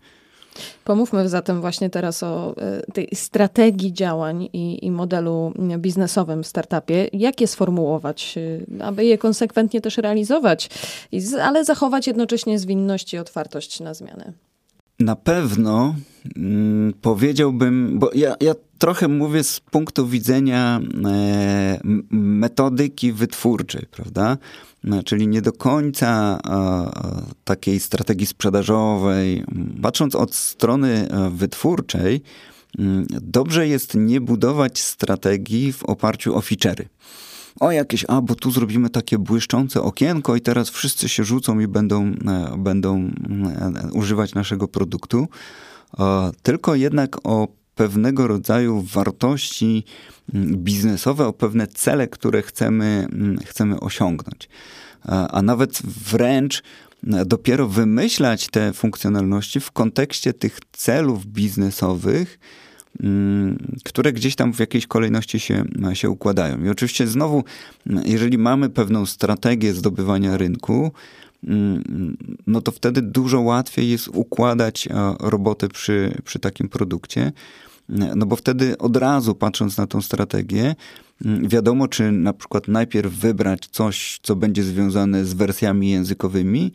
Pomówmy 0.85 1.29
zatem 1.29 1.61
właśnie 1.61 1.91
teraz 1.91 2.23
o 2.23 2.55
e, 2.57 2.93
tej 2.93 3.09
strategii 3.15 3.93
działań 3.93 4.49
i, 4.53 4.87
i, 4.87 4.91
modelu 4.91 5.53
biznesowym 5.79 6.43
w 6.43 6.47
startupie. 6.47 7.09
Jak 7.13 7.41
je 7.41 7.47
sformułować, 7.47 8.35
e, 8.81 8.85
aby 8.85 9.05
je 9.05 9.19
konsekwentnie 9.19 9.81
też 9.81 9.99
realizować, 9.99 10.71
ale 11.43 11.65
zachować 11.65 12.07
jednocześnie 12.07 12.59
zwinność 12.59 13.15
i 13.15 13.19
otwartość 13.19 13.81
na 13.81 13.95
zmiany? 13.95 14.33
Na 15.05 15.17
pewno 15.17 15.95
mm, 16.37 16.93
powiedziałbym, 17.03 17.99
bo 17.99 18.11
ja, 18.15 18.35
ja 18.41 18.55
trochę 18.79 19.09
mówię 19.09 19.45
z 19.45 19.61
punktu 19.61 20.07
widzenia 20.07 20.81
e, 21.05 21.81
metodyki 22.11 23.13
wytwórczej, 23.13 23.87
prawda? 23.91 24.39
No, 24.85 25.03
czyli 25.03 25.29
nie 25.29 25.43
do 25.43 25.53
końca 25.53 26.39
takiej 27.45 27.81
strategii 27.81 28.27
sprzedażowej. 28.27 29.45
Patrząc 29.83 30.15
od 30.15 30.35
strony 30.35 31.09
e, 31.11 31.31
wytwórczej, 31.31 32.23
mm, 32.79 33.07
dobrze 33.11 33.69
jest 33.69 33.95
nie 33.95 34.21
budować 34.21 34.81
strategii 34.81 35.73
w 35.73 35.85
oparciu 35.85 36.37
o 36.37 36.41
feature'y. 36.41 36.85
O 37.61 37.71
jakieś, 37.71 38.05
a 38.09 38.21
bo 38.21 38.35
tu 38.35 38.51
zrobimy 38.51 38.91
takie 38.91 39.19
błyszczące 39.19 39.83
okienko 39.83 40.37
i 40.37 40.41
teraz 40.41 40.71
wszyscy 40.71 41.09
się 41.09 41.25
rzucą 41.25 41.61
i 41.61 41.69
będą, 41.69 42.05
e, 42.05 42.57
będą 42.59 42.99
e, 42.99 43.91
używać 43.93 44.35
naszego 44.35 44.69
produktu. 44.69 45.29
Tylko 46.43 46.75
jednak 46.75 47.17
o 47.27 47.49
pewnego 47.75 48.27
rodzaju 48.27 48.83
wartości 48.83 49.85
mm, 50.35 50.57
biznesowe, 50.57 51.27
o 51.27 51.33
pewne 51.33 51.67
cele, 51.67 52.09
które 52.09 52.43
chcemy, 52.43 53.07
mm, 53.13 53.39
chcemy 53.39 53.81
osiągnąć. 53.81 54.49
A 55.31 55.43
nawet 55.43 55.83
wręcz 55.83 56.63
e, 57.07 57.25
dopiero 57.25 57.69
wymyślać 57.69 58.49
te 58.49 58.73
funkcjonalności 58.73 59.61
w 59.61 59.71
kontekście 59.71 60.33
tych 60.33 60.59
celów 60.73 61.27
biznesowych, 61.27 62.39
które 63.85 64.13
gdzieś 64.13 64.37
tam 64.37 64.53
w 64.53 64.61
jakiejś 64.61 64.87
kolejności 64.87 65.41
się, 65.41 65.65
się 65.93 66.11
układają. 66.11 66.65
I 66.65 66.69
oczywiście 66.69 67.07
znowu, 67.07 67.45
jeżeli 68.05 68.39
mamy 68.39 68.71
pewną 68.71 69.07
strategię 69.07 69.75
zdobywania 69.75 70.37
rynku, 70.37 70.93
no 72.47 72.61
to 72.61 72.73
wtedy 72.73 73.03
dużo 73.03 73.41
łatwiej 73.41 73.91
jest 73.91 74.09
układać 74.09 74.89
robotę 75.21 75.69
przy, 75.69 76.23
przy 76.25 76.39
takim 76.39 76.69
produkcie. 76.69 77.33
No 77.89 78.27
bo 78.27 78.37
wtedy 78.37 78.79
od 78.79 78.97
razu 78.97 79.35
patrząc 79.35 79.77
na 79.77 79.87
tą 79.87 80.03
strategię, 80.03 80.75
mm, 81.25 81.49
wiadomo, 81.49 81.89
czy 81.89 82.13
na 82.13 82.33
przykład 82.33 82.69
najpierw 82.69 83.13
wybrać 83.13 83.67
coś, 83.67 84.19
co 84.23 84.37
będzie 84.37 84.63
związane 84.63 85.25
z 85.25 85.35
wersjami 85.35 85.91
językowymi, 85.91 86.73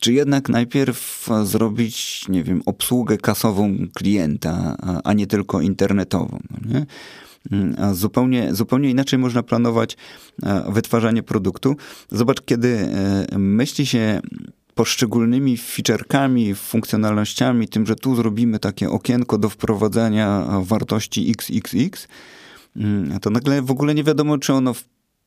czy 0.00 0.12
jednak 0.12 0.48
najpierw 0.48 1.28
zrobić, 1.44 2.24
nie 2.28 2.44
wiem, 2.44 2.62
obsługę 2.66 3.18
kasową 3.18 3.76
klienta, 3.94 4.76
a 5.04 5.12
nie 5.12 5.26
tylko 5.26 5.60
internetową. 5.60 6.38
No 6.50 6.74
nie? 6.74 6.86
Mm, 7.50 7.74
a 7.78 7.94
zupełnie, 7.94 8.54
zupełnie 8.54 8.90
inaczej 8.90 9.18
można 9.18 9.42
planować 9.42 9.96
wytwarzanie 10.68 11.22
produktu. 11.22 11.76
Zobacz, 12.10 12.40
kiedy 12.40 12.68
e, 12.68 13.38
myśli 13.38 13.86
się 13.86 14.20
poszczególnymi 14.74 15.56
featurekami, 15.56 16.54
funkcjonalnościami, 16.54 17.68
tym, 17.68 17.86
że 17.86 17.96
tu 17.96 18.16
zrobimy 18.16 18.58
takie 18.58 18.90
okienko 18.90 19.38
do 19.38 19.48
wprowadzania 19.48 20.46
wartości 20.62 21.34
XXX, 21.38 22.08
mm, 22.76 23.20
to 23.20 23.30
nagle 23.30 23.62
w 23.62 23.70
ogóle 23.70 23.94
nie 23.94 24.04
wiadomo, 24.04 24.38
czy 24.38 24.52
ono 24.52 24.74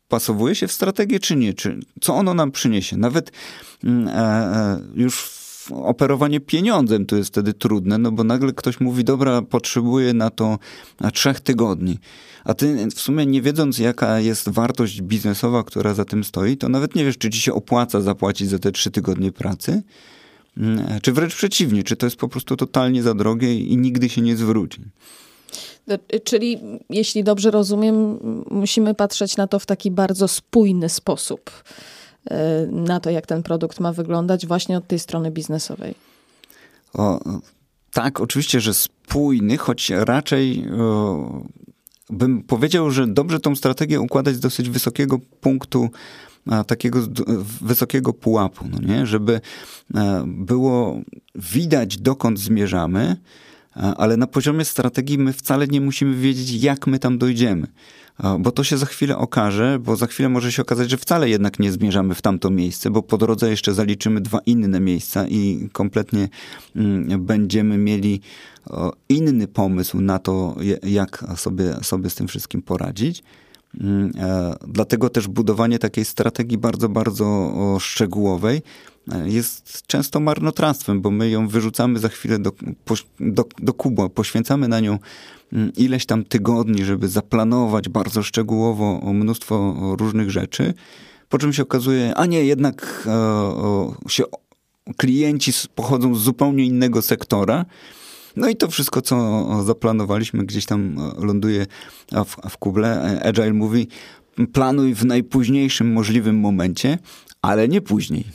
pasowuje 0.08 0.56
się 0.56 0.68
w 0.68 0.72
strategię, 0.72 1.20
czy 1.20 1.36
nie, 1.36 1.54
czy 1.54 1.80
co 2.02 2.16
ono 2.16 2.34
nam 2.34 2.52
przyniesie. 2.52 2.98
Nawet 2.98 3.32
mm, 3.84 4.08
e, 4.08 4.12
e, 4.14 4.80
już 4.96 5.45
operowanie 5.72 6.40
pieniądzem 6.40 7.06
to 7.06 7.16
jest 7.16 7.30
wtedy 7.30 7.54
trudne, 7.54 7.98
no 7.98 8.12
bo 8.12 8.24
nagle 8.24 8.54
ktoś 8.54 8.80
mówi, 8.80 9.04
dobra, 9.04 9.42
potrzebuję 9.42 10.14
na 10.14 10.30
to 10.30 10.60
trzech 11.14 11.40
tygodni. 11.40 12.00
A 12.44 12.54
ty 12.54 12.88
w 12.96 13.02
sumie 13.02 13.26
nie 13.26 13.42
wiedząc, 13.42 13.78
jaka 13.78 14.20
jest 14.20 14.50
wartość 14.50 15.02
biznesowa, 15.02 15.64
która 15.64 15.94
za 15.94 16.06
tym 16.06 16.24
stoi, 16.24 16.58
to 16.58 16.70
nawet 16.70 16.96
nie 16.96 17.06
wiesz, 17.06 17.18
czy 17.18 17.30
ci 17.30 17.40
się 17.40 17.54
opłaca 17.54 18.02
zapłacić 18.02 18.50
za 18.50 18.60
te 18.60 18.72
trzy 18.72 18.92
tygodnie 18.92 19.32
pracy, 19.32 19.84
mm, 20.58 21.02
czy 21.02 21.12
wręcz 21.12 21.36
przeciwnie, 21.36 21.84
czy 21.84 21.96
to 21.96 22.06
jest 22.06 22.16
po 22.16 22.28
prostu 22.28 22.56
totalnie 22.56 23.04
za 23.04 23.14
drogie 23.14 23.60
i 23.60 23.78
nigdy 23.78 24.10
się 24.10 24.22
nie 24.22 24.36
zwróci. 24.36 24.82
Czyli, 26.24 26.60
jeśli 26.90 27.24
dobrze 27.24 27.52
rozumiem, 27.52 28.20
musimy 28.52 28.94
patrzeć 28.94 29.38
na 29.38 29.48
to 29.48 29.60
w 29.60 29.66
taki 29.66 29.92
bardzo 29.92 30.28
spójny 30.28 30.90
sposób. 30.90 31.52
Na 32.72 33.00
to, 33.00 33.10
jak 33.10 33.26
ten 33.26 33.44
produkt 33.44 33.80
ma 33.80 33.94
wyglądać 33.94 34.48
właśnie 34.48 34.78
od 34.78 34.88
tej 34.88 35.00
strony 35.00 35.32
biznesowej? 35.32 35.96
O, 36.94 37.20
tak, 37.92 38.22
oczywiście, 38.22 38.62
że 38.62 38.74
spójny, 38.74 39.58
choć 39.58 39.90
raczej 39.90 40.66
o, 40.80 41.44
bym 42.10 42.44
powiedział, 42.44 42.92
że 42.92 43.08
dobrze 43.08 43.40
tą 43.40 43.56
strategię 43.56 44.02
układać 44.02 44.36
z 44.36 44.40
dosyć 44.40 44.70
wysokiego 44.70 45.20
punktu, 45.42 45.90
takiego 46.68 47.00
wysokiego 47.62 48.14
pułapu, 48.14 48.66
no 48.72 48.80
nie? 48.80 49.06
żeby 49.06 49.42
e, 49.96 50.24
było 50.28 51.02
widać, 51.36 51.98
dokąd 51.98 52.40
zmierzamy, 52.40 53.18
ale 53.98 54.18
na 54.18 54.28
poziomie 54.28 54.66
strategii 54.66 55.18
my 55.18 55.34
wcale 55.34 55.68
nie 55.68 55.82
musimy 55.82 56.16
wiedzieć, 56.16 56.64
jak 56.64 56.88
my 56.88 57.00
tam 57.00 57.18
dojdziemy 57.18 57.68
bo 58.40 58.52
to 58.52 58.64
się 58.64 58.78
za 58.78 58.86
chwilę 58.86 59.18
okaże, 59.18 59.80
bo 59.80 59.96
za 59.96 60.08
chwilę 60.08 60.30
może 60.30 60.52
się 60.52 60.62
okazać, 60.62 60.90
że 60.90 60.98
wcale 60.98 61.30
jednak 61.30 61.60
nie 61.60 61.72
zmierzamy 61.72 62.16
w 62.16 62.22
tamto 62.22 62.50
miejsce, 62.50 62.90
bo 62.90 63.04
po 63.04 63.18
drodze 63.18 63.50
jeszcze 63.50 63.74
zaliczymy 63.74 64.22
dwa 64.22 64.40
inne 64.46 64.80
miejsca 64.80 65.28
i 65.28 65.70
kompletnie 65.72 66.30
mm, 66.76 67.26
będziemy 67.26 67.78
mieli 67.78 68.22
inny 69.10 69.48
pomysł 69.48 70.02
na 70.02 70.20
to, 70.20 70.56
jak 70.84 71.26
sobie, 71.36 71.76
sobie 71.82 72.10
z 72.10 72.16
tym 72.16 72.28
wszystkim 72.28 72.62
poradzić. 72.62 73.24
Mm, 73.82 74.12
e, 74.20 74.56
dlatego 74.68 75.10
też 75.10 75.28
budowanie 75.28 75.80
takiej 75.80 76.06
strategii 76.06 76.58
bardzo, 76.58 76.90
bardzo 76.90 77.54
szczegółowej 77.80 78.62
jest 79.26 79.84
często 79.88 80.20
marnotrawstwem, 80.20 81.02
bo 81.02 81.12
my 81.12 81.30
ją 81.30 81.48
wyrzucamy 81.48 82.00
za 82.00 82.10
chwilę 82.10 82.40
do, 82.40 82.52
do, 83.20 83.46
do 83.60 83.74
kubła, 83.74 84.10
poświęcamy 84.10 84.68
na 84.68 84.80
nią 84.80 85.00
mm, 85.54 85.72
ileś 85.78 86.06
tam 86.06 86.24
tygodni, 86.24 86.86
żeby 86.86 87.08
zaplanować 87.08 87.90
bardzo 87.90 88.24
szczegółowo 88.24 89.14
mnóstwo 89.14 89.76
różnych 90.00 90.32
rzeczy, 90.32 90.74
po 91.30 91.38
czym 91.38 91.54
się 91.54 91.64
okazuje, 91.64 92.16
a 92.16 92.26
nie, 92.26 92.44
jednak 92.44 93.08
e, 94.06 94.10
się 94.10 94.24
klienci 94.98 95.52
pochodzą 95.76 96.16
z 96.16 96.22
zupełnie 96.22 96.66
innego 96.66 97.02
sektora, 97.02 97.66
no 98.36 98.50
i 98.50 98.56
to 98.56 98.68
wszystko, 98.68 99.02
co 99.02 99.48
zaplanowaliśmy, 99.64 100.46
gdzieś 100.46 100.66
tam 100.66 100.98
e, 101.00 101.26
ląduje 101.26 101.66
w, 102.12 102.50
w 102.50 102.58
kuble. 102.58 103.22
Agile 103.24 103.54
mówi, 103.54 103.88
planuj 104.54 104.96
w 104.96 105.06
najpóźniejszym 105.06 105.94
możliwym 105.94 106.40
momencie, 106.40 106.98
ale 107.42 107.68
nie 107.68 107.82
później. 107.82 108.26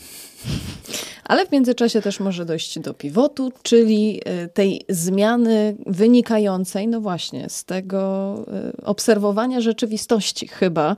Ale 1.24 1.46
w 1.46 1.52
międzyczasie 1.52 2.02
też 2.02 2.20
może 2.20 2.44
dojść 2.44 2.78
do 2.78 2.94
pivotu, 2.94 3.52
czyli 3.62 4.20
e, 4.24 4.48
tej 4.48 4.82
zmiany 4.88 5.76
wynikającej, 5.86 6.88
no 6.88 7.00
właśnie, 7.00 7.48
z 7.48 7.64
tego 7.64 8.34
e, 8.52 8.84
obserwowania 8.84 9.60
rzeczywistości 9.60 10.48
chyba. 10.48 10.96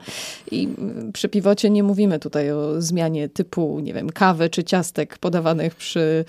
I 0.51 0.69
przy 1.13 1.29
piwocie 1.29 1.69
nie 1.69 1.83
mówimy 1.83 2.19
tutaj 2.19 2.51
o 2.51 2.81
zmianie 2.81 3.29
typu, 3.29 3.79
nie 3.79 3.93
wiem, 3.93 4.09
kawy 4.09 4.49
czy 4.49 4.63
ciastek 4.63 5.17
podawanych 5.17 5.75
przy 5.75 6.25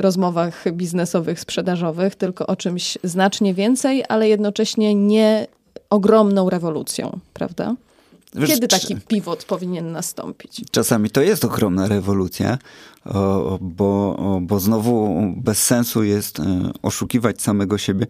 rozmowach 0.00 0.72
biznesowych, 0.72 1.40
sprzedażowych, 1.40 2.14
tylko 2.14 2.46
o 2.46 2.56
czymś 2.56 2.98
znacznie 3.04 3.54
więcej, 3.54 4.04
ale 4.08 4.28
jednocześnie 4.28 4.94
nie 4.94 5.46
ogromną 5.90 6.50
rewolucją, 6.50 7.18
prawda? 7.32 7.74
Wiesz, 8.34 8.50
Kiedy 8.50 8.68
taki 8.68 8.96
pivot 8.96 9.44
powinien 9.44 9.92
nastąpić? 9.92 10.62
Czasami 10.70 11.10
to 11.10 11.22
jest 11.22 11.44
ogromna 11.44 11.88
rewolucja, 11.88 12.58
bo, 13.60 14.38
bo 14.42 14.60
znowu 14.60 15.22
bez 15.36 15.62
sensu 15.62 16.04
jest 16.04 16.40
e, 16.40 16.70
oszukiwać 16.82 17.42
samego 17.42 17.78
siebie. 17.78 18.06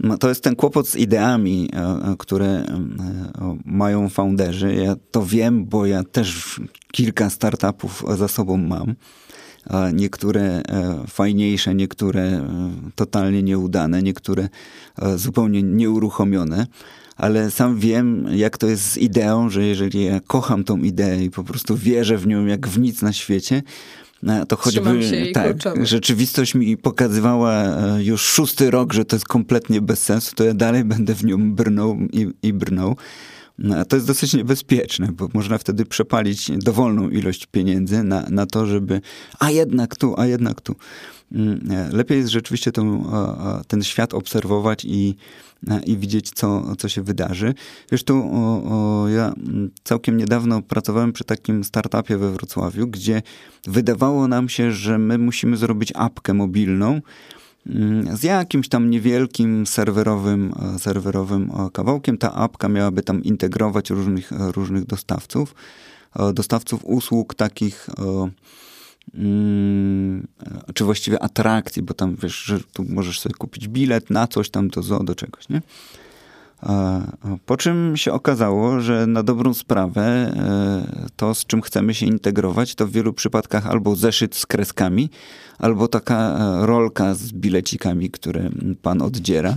No, 0.00 0.18
to 0.18 0.28
jest 0.28 0.44
ten 0.44 0.56
kłopot 0.56 0.88
z 0.88 0.96
ideami, 0.96 1.68
e, 1.72 2.14
które 2.18 2.46
e, 2.46 2.64
mają 3.64 4.08
founderzy. 4.08 4.74
Ja 4.74 4.96
to 5.10 5.26
wiem, 5.26 5.64
bo 5.64 5.86
ja 5.86 6.04
też 6.04 6.60
kilka 6.92 7.30
startupów 7.30 8.04
za 8.18 8.28
sobą 8.28 8.56
mam. 8.56 8.94
Niektóre 9.92 10.62
fajniejsze, 11.08 11.74
niektóre 11.74 12.48
totalnie 12.94 13.42
nieudane, 13.42 14.02
niektóre 14.02 14.48
zupełnie 15.16 15.62
nieuruchomione 15.62 16.66
ale 17.20 17.50
sam 17.50 17.78
wiem, 17.78 18.26
jak 18.34 18.58
to 18.58 18.66
jest 18.66 18.90
z 18.90 18.96
ideą, 18.96 19.50
że 19.50 19.64
jeżeli 19.64 20.04
ja 20.04 20.20
kocham 20.26 20.64
tą 20.64 20.78
ideę 20.78 21.24
i 21.24 21.30
po 21.30 21.44
prostu 21.44 21.76
wierzę 21.76 22.18
w 22.18 22.26
nią 22.26 22.46
jak 22.46 22.68
w 22.68 22.78
nic 22.78 23.02
na 23.02 23.12
świecie, 23.12 23.62
no, 24.22 24.46
to 24.46 24.56
choćby 24.56 25.00
tak, 25.32 25.86
rzeczywistość 25.86 26.54
mi 26.54 26.76
pokazywała 26.76 27.52
e, 27.52 28.02
już 28.04 28.22
szósty 28.22 28.70
rok, 28.70 28.92
że 28.92 29.04
to 29.04 29.16
jest 29.16 29.26
kompletnie 29.26 29.80
bez 29.80 30.02
sensu, 30.02 30.34
to 30.34 30.44
ja 30.44 30.54
dalej 30.54 30.84
będę 30.84 31.14
w 31.14 31.24
nią 31.24 31.54
brnął 31.54 31.98
i, 32.12 32.28
i 32.42 32.52
brnął. 32.52 32.96
No, 33.60 33.84
to 33.84 33.96
jest 33.96 34.06
dosyć 34.06 34.34
niebezpieczne, 34.34 35.08
bo 35.12 35.28
można 35.34 35.58
wtedy 35.58 35.84
przepalić 35.84 36.50
dowolną 36.56 37.08
ilość 37.08 37.46
pieniędzy 37.46 38.02
na, 38.02 38.26
na 38.30 38.46
to, 38.46 38.66
żeby 38.66 39.00
a 39.38 39.50
jednak 39.50 39.96
tu, 39.96 40.14
a 40.20 40.26
jednak 40.26 40.60
tu. 40.60 40.74
Mm, 41.32 41.60
lepiej 41.92 42.18
jest 42.18 42.30
rzeczywiście 42.30 42.72
ten 43.68 43.82
świat 43.82 44.14
obserwować 44.14 44.84
i, 44.84 45.16
i 45.86 45.96
widzieć, 45.96 46.30
co, 46.30 46.76
co 46.76 46.88
się 46.88 47.02
wydarzy. 47.02 47.54
Wiesz, 47.92 48.04
tu 48.04 48.16
o, 48.32 48.62
o, 49.02 49.08
ja 49.08 49.34
całkiem 49.84 50.16
niedawno 50.16 50.62
pracowałem 50.62 51.12
przy 51.12 51.24
takim 51.24 51.64
startupie 51.64 52.18
we 52.18 52.32
Wrocławiu, 52.32 52.86
gdzie 52.86 53.22
wydawało 53.66 54.28
nam 54.28 54.48
się, 54.48 54.72
że 54.72 54.98
my 54.98 55.18
musimy 55.18 55.56
zrobić 55.56 55.92
apkę 55.94 56.34
mobilną, 56.34 56.88
mm, 56.88 57.02
z 58.12 58.22
jakimś 58.22 58.68
tam 58.68 58.90
niewielkim 58.90 59.66
serwerowym, 59.66 60.54
serwerowym 60.78 61.52
kawałkiem. 61.72 62.18
Ta 62.18 62.32
apka 62.32 62.68
miałaby 62.68 63.02
tam 63.02 63.22
integrować 63.22 63.90
różnych, 63.90 64.30
różnych 64.30 64.84
dostawców, 64.84 65.54
dostawców 66.34 66.84
usług 66.84 67.34
takich 67.34 67.88
Hmm, 69.12 70.26
czy 70.74 70.84
właściwie 70.84 71.22
atrakcji, 71.22 71.82
bo 71.82 71.94
tam 71.94 72.16
wiesz, 72.22 72.42
że 72.42 72.60
tu 72.60 72.84
możesz 72.88 73.20
sobie 73.20 73.34
kupić 73.34 73.68
bilet 73.68 74.10
na 74.10 74.26
coś 74.26 74.50
tam, 74.50 74.68
do 74.68 75.04
do 75.04 75.14
czegoś, 75.14 75.48
nie? 75.48 75.62
Po 77.46 77.56
czym 77.56 77.96
się 77.96 78.12
okazało, 78.12 78.80
że 78.80 79.06
na 79.06 79.22
dobrą 79.22 79.54
sprawę 79.54 80.02
e, 80.02 81.06
to, 81.16 81.34
z 81.34 81.46
czym 81.46 81.62
chcemy 81.62 81.94
się 81.94 82.06
integrować, 82.06 82.74
to 82.74 82.86
w 82.86 82.90
wielu 82.90 83.12
przypadkach 83.12 83.66
albo 83.66 83.96
zeszyt 83.96 84.34
z 84.34 84.46
kreskami, 84.46 85.10
albo 85.58 85.88
taka 85.88 86.38
e, 86.38 86.66
rolka 86.66 87.14
z 87.14 87.32
bilecikami, 87.32 88.10
które 88.10 88.50
pan 88.82 89.02
oddziera. 89.02 89.54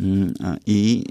Mm, 0.00 0.34
I 0.66 1.04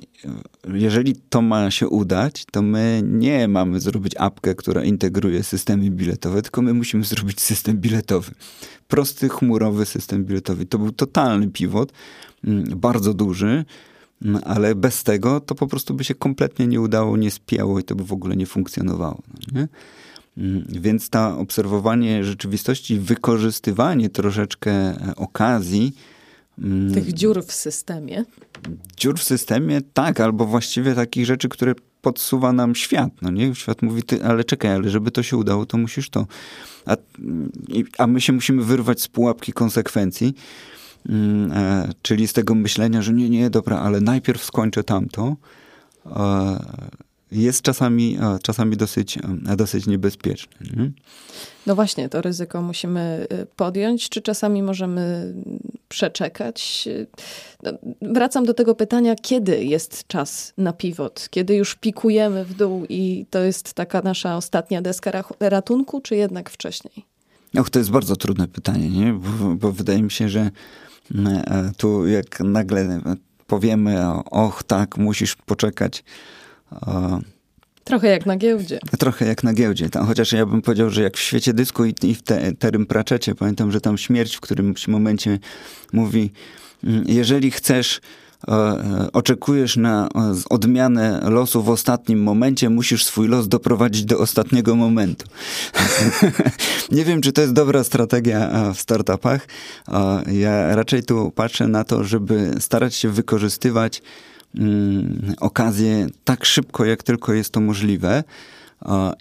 jeżeli 0.73 1.15
to 1.29 1.41
ma 1.41 1.71
się 1.71 1.87
udać, 1.87 2.45
to 2.51 2.61
my 2.61 3.01
nie 3.03 3.47
mamy 3.47 3.79
zrobić 3.79 4.15
apkę, 4.17 4.55
która 4.55 4.83
integruje 4.83 5.43
systemy 5.43 5.89
biletowe, 5.89 6.41
tylko 6.41 6.61
my 6.61 6.73
musimy 6.73 7.03
zrobić 7.03 7.41
system 7.41 7.77
biletowy. 7.77 8.31
Prosty, 8.87 9.29
chmurowy 9.29 9.85
system 9.85 10.25
biletowy. 10.25 10.65
To 10.65 10.77
był 10.79 10.91
totalny 10.91 11.47
pivot, 11.47 11.93
mm, 12.43 12.63
bardzo 12.63 13.13
duży, 13.13 13.65
ale 14.43 14.75
bez 14.75 15.03
tego 15.03 15.39
to 15.39 15.55
po 15.55 15.67
prostu 15.67 15.93
by 15.93 16.03
się 16.03 16.15
kompletnie 16.15 16.67
nie 16.67 16.81
udało, 16.81 17.17
nie 17.17 17.31
spiało 17.31 17.79
i 17.79 17.83
to 17.83 17.95
by 17.95 18.03
w 18.03 18.13
ogóle 18.13 18.35
nie 18.35 18.45
funkcjonowało. 18.45 19.21
No 19.53 19.61
nie? 19.61 19.67
Więc 20.81 21.09
ta 21.09 21.37
obserwowanie 21.37 22.23
rzeczywistości, 22.23 22.99
wykorzystywanie 22.99 24.09
troszeczkę 24.09 24.71
e, 24.71 25.13
okazji, 25.15 25.93
Mm. 26.63 26.93
Tych 26.93 27.13
dziur 27.13 27.43
w 27.45 27.51
systemie. 27.51 28.25
Dziur 28.97 29.19
w 29.19 29.23
systemie, 29.23 29.81
tak, 29.93 30.19
albo 30.19 30.45
właściwie 30.45 30.95
takich 30.95 31.25
rzeczy, 31.25 31.49
które 31.49 31.75
podsuwa 32.01 32.53
nam 32.53 32.75
świat. 32.75 33.09
No 33.21 33.31
nie? 33.31 33.55
Świat 33.55 33.81
mówi, 33.81 34.03
ty, 34.03 34.23
ale 34.23 34.43
czekaj, 34.43 34.71
ale 34.71 34.89
żeby 34.89 35.11
to 35.11 35.23
się 35.23 35.37
udało, 35.37 35.65
to 35.65 35.77
musisz 35.77 36.09
to. 36.09 36.27
A, 36.85 36.97
a 37.97 38.07
my 38.07 38.21
się 38.21 38.33
musimy 38.33 38.63
wyrwać 38.63 39.01
z 39.01 39.07
pułapki 39.07 39.53
konsekwencji, 39.53 40.25
mm, 40.27 40.39
czyli 42.01 42.27
z 42.27 42.33
tego 42.33 42.55
myślenia, 42.55 43.01
że 43.01 43.13
nie, 43.13 43.29
nie, 43.29 43.49
dobra, 43.49 43.79
ale 43.79 44.01
najpierw 44.01 44.43
skończę 44.43 44.83
tamto. 44.83 45.35
E, 46.05 46.59
jest 47.31 47.61
czasami, 47.61 48.17
czasami 48.43 48.77
dosyć, 48.77 49.19
dosyć 49.57 49.87
niebezpieczny. 49.87 50.67
Nie? 50.77 50.91
No 51.67 51.75
właśnie, 51.75 52.09
to 52.09 52.21
ryzyko 52.21 52.61
musimy 52.61 53.27
podjąć. 53.55 54.09
Czy 54.09 54.21
czasami 54.21 54.63
możemy 54.63 55.33
przeczekać? 55.89 56.87
No, 57.63 57.71
wracam 58.01 58.45
do 58.45 58.53
tego 58.53 58.75
pytania, 58.75 59.15
kiedy 59.15 59.63
jest 59.63 60.07
czas 60.07 60.53
na 60.57 60.73
pivot? 60.73 61.27
Kiedy 61.29 61.55
już 61.55 61.75
pikujemy 61.75 62.45
w 62.45 62.53
dół 62.53 62.85
i 62.89 63.25
to 63.29 63.39
jest 63.39 63.73
taka 63.73 64.01
nasza 64.01 64.37
ostatnia 64.37 64.81
deska 64.81 65.23
ratunku, 65.39 66.01
czy 66.01 66.15
jednak 66.15 66.49
wcześniej? 66.49 67.05
Och, 67.57 67.69
to 67.69 67.79
jest 67.79 67.91
bardzo 67.91 68.15
trudne 68.15 68.47
pytanie, 68.47 68.89
nie? 68.89 69.13
Bo, 69.13 69.55
bo 69.55 69.71
wydaje 69.71 70.03
mi 70.03 70.11
się, 70.11 70.29
że 70.29 70.39
e, 70.39 70.51
tu 71.77 72.07
jak 72.07 72.39
nagle 72.39 73.01
powiemy, 73.47 74.05
och 74.31 74.63
tak, 74.63 74.97
musisz 74.97 75.35
poczekać 75.35 76.03
Trochę 77.89 78.07
jak 78.07 78.25
na 78.25 78.37
giełdzie. 78.37 78.79
Trochę 78.99 79.25
jak 79.25 79.43
na 79.43 79.53
giełdzie. 79.53 79.89
Tam, 79.89 80.05
chociaż 80.05 80.31
ja 80.31 80.45
bym 80.45 80.61
powiedział, 80.61 80.89
że 80.89 81.03
jak 81.03 81.17
w 81.17 81.19
świecie 81.19 81.53
dysku 81.53 81.85
i, 81.85 81.93
i 82.03 82.15
w 82.15 82.21
te, 82.21 82.51
Terym 82.51 82.85
Pratchecie, 82.85 83.35
pamiętam, 83.35 83.71
że 83.71 83.81
tam 83.81 83.97
śmierć 83.97 84.35
w 84.35 84.39
którymś 84.39 84.87
momencie 84.87 85.39
mówi, 85.93 86.31
mm, 86.83 87.03
jeżeli 87.07 87.51
chcesz 87.51 87.97
e, 87.97 87.99
e, 87.99 88.28
oczekujesz 89.13 89.77
na 89.77 90.09
odmianę 90.49 91.19
losu 91.23 91.63
w 91.63 91.69
ostatnim 91.69 92.23
momencie, 92.23 92.69
musisz 92.69 93.05
swój 93.05 93.27
los 93.27 93.47
doprowadzić 93.47 94.05
do 94.05 94.19
ostatniego 94.19 94.75
momentu. 94.75 95.25
Nie 96.91 97.05
wiem, 97.05 97.21
czy 97.21 97.31
to 97.31 97.41
jest 97.41 97.53
dobra 97.53 97.83
strategia 97.83 98.49
e, 98.49 98.73
w 98.73 98.79
startupach. 98.79 99.47
Ja 100.31 100.75
raczej 100.75 101.03
tu 101.03 101.31
patrzę 101.31 101.67
na 101.67 101.83
to, 101.83 102.03
żeby 102.03 102.51
starać 102.59 102.95
się 102.95 103.09
wykorzystywać 103.09 104.01
Mm, 104.55 105.33
okazję 105.39 106.07
tak 106.23 106.45
szybko, 106.45 106.85
jak 106.85 107.03
tylko 107.03 107.33
jest 107.33 107.53
to 107.53 107.59
możliwe 107.59 108.23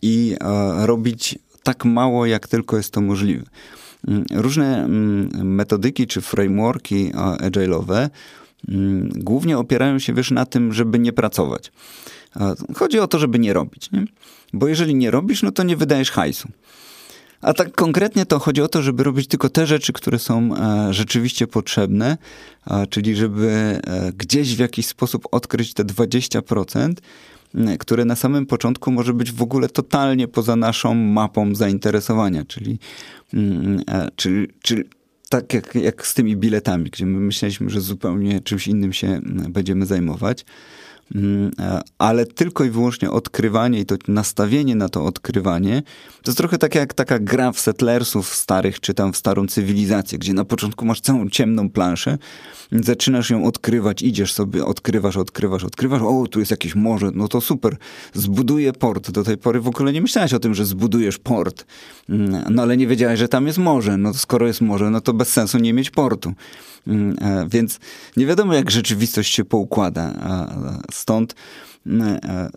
i 0.03 0.37
robić 0.77 1.39
tak 1.63 1.85
mało, 1.85 2.27
jak 2.27 2.49
tylko 2.49 2.77
jest 2.77 2.93
to 2.93 3.01
możliwe. 3.01 3.45
Mm, 4.09 4.25
różne 4.35 4.85
mm, 4.85 5.55
metodyki 5.55 6.07
czy 6.07 6.21
frameworki 6.21 7.13
agile'owe 7.39 8.09
głównie 9.15 9.59
opierają 9.59 9.99
się, 9.99 10.15
wiesz, 10.15 10.31
na 10.31 10.47
tym, 10.47 10.73
żeby 10.73 10.99
nie 10.99 11.13
pracować. 11.13 11.73
Chodzi 12.77 12.99
o 12.99 13.09
to, 13.09 13.19
żeby 13.19 13.39
nie 13.39 13.53
robić, 13.53 13.91
nie? 13.93 14.05
Bo 14.53 14.69
jeżeli 14.69 14.95
nie 14.95 15.11
robisz, 15.11 15.43
no 15.43 15.53
to 15.53 15.63
nie 15.63 15.77
wydajesz 15.77 16.11
hajsu. 16.11 16.49
A 17.41 17.55
tak 17.55 17.73
konkretnie 17.73 18.27
to 18.27 18.39
chodzi 18.39 18.63
o 18.63 18.69
to, 18.69 18.83
żeby 18.83 19.03
robić 19.03 19.27
tylko 19.27 19.49
te 19.49 19.67
rzeczy, 19.67 19.93
które 19.93 20.19
są 20.19 20.57
e, 20.57 20.95
rzeczywiście 20.95 21.47
potrzebne, 21.47 22.19
czyli 22.91 23.17
żeby 23.17 23.81
e, 23.87 24.13
gdzieś 24.13 24.57
w 24.57 24.59
jakiś 24.59 24.87
sposób 24.87 25.29
odkryć 25.31 25.75
te 25.75 25.85
20%, 25.85 26.93
które 27.79 28.05
na 28.05 28.17
samym 28.17 28.47
początku 28.47 28.91
może 28.93 29.13
być 29.13 29.33
w 29.33 29.43
ogóle 29.43 29.69
totalnie 29.69 30.29
poza 30.29 30.57
naszą 30.57 30.95
mapą 30.95 31.55
zainteresowania, 31.55 32.45
czyli, 32.45 32.79
e, 33.89 34.09
czyli, 34.17 34.49
czyli 34.63 34.85
tak 35.29 35.55
jak, 35.55 35.75
jak 35.75 36.07
z 36.07 36.15
tymi 36.15 36.37
biletami, 36.37 36.91
gdzie 36.91 37.07
my 37.07 37.21
myśleliśmy, 37.21 37.71
że 37.71 37.81
zupełnie 37.81 38.41
czymś 38.41 38.69
innym 38.69 38.93
się 38.93 39.21
będziemy 39.49 39.87
zajmować. 39.87 40.45
Mm, 41.15 41.51
e, 41.59 41.81
ale 41.99 42.27
tylko 42.27 42.65
i 42.65 42.71
wyłącznie 42.71 43.11
odkrywanie 43.11 43.81
i 43.81 43.87
to 43.87 43.97
nastawienie 44.09 44.75
na 44.75 44.89
to 44.89 45.05
odkrywanie, 45.05 45.83
to 46.23 46.31
jest 46.31 46.39
trochę 46.39 46.59
tak 46.59 46.75
jak 46.75 46.95
taka 46.95 47.19
gra 47.19 47.53
w 47.53 47.61
settlersów 47.61 48.35
starych, 48.35 48.81
czy 48.81 48.95
tam 48.95 49.13
w 49.13 49.17
starą 49.17 49.47
cywilizację, 49.47 50.19
gdzie 50.19 50.35
na 50.35 50.45
początku 50.45 50.85
masz 50.85 51.01
całą 51.01 51.29
ciemną 51.29 51.71
planszę, 51.71 52.19
zaczynasz 52.73 53.31
ją 53.31 53.45
odkrywać, 53.45 54.03
idziesz 54.03 54.33
sobie, 54.33 54.65
odkrywasz, 54.65 55.17
odkrywasz, 55.17 55.65
odkrywasz, 55.65 56.03
o, 56.03 56.27
tu 56.31 56.39
jest 56.39 56.51
jakieś 56.51 56.75
morze, 56.75 57.11
no 57.15 57.29
to 57.29 57.41
super, 57.41 57.77
zbuduję 58.15 58.73
port. 58.73 59.11
Do 59.11 59.25
tej 59.25 59.39
pory 59.39 59.61
w 59.61 59.69
ogóle 59.69 59.93
nie 59.93 60.03
myślałeś 60.03 60.35
o 60.35 60.39
tym, 60.39 60.55
że 60.55 60.67
zbudujesz 60.67 61.19
port, 61.19 61.67
mm, 62.09 62.45
no 62.51 62.63
ale 62.63 62.77
nie 62.77 62.87
wiedziałeś, 62.87 63.19
że 63.19 63.29
tam 63.29 63.47
jest 63.47 63.59
morze, 63.59 63.97
no 63.97 64.15
skoro 64.15 64.47
jest 64.47 64.61
morze, 64.61 64.91
no 64.91 65.01
to 65.01 65.13
bez 65.13 65.29
sensu 65.29 65.59
nie 65.59 65.73
mieć 65.73 65.91
portu. 65.91 66.33
Mm, 66.87 67.17
e, 67.21 67.49
więc 67.49 67.79
nie 68.17 68.27
wiadomo, 68.27 68.55
jak 68.55 68.71
rzeczywistość 68.71 69.35
się 69.35 69.45
poukłada. 69.45 70.15
Stąd 70.99 71.35
mm, 71.87 72.19
e, 72.25 72.51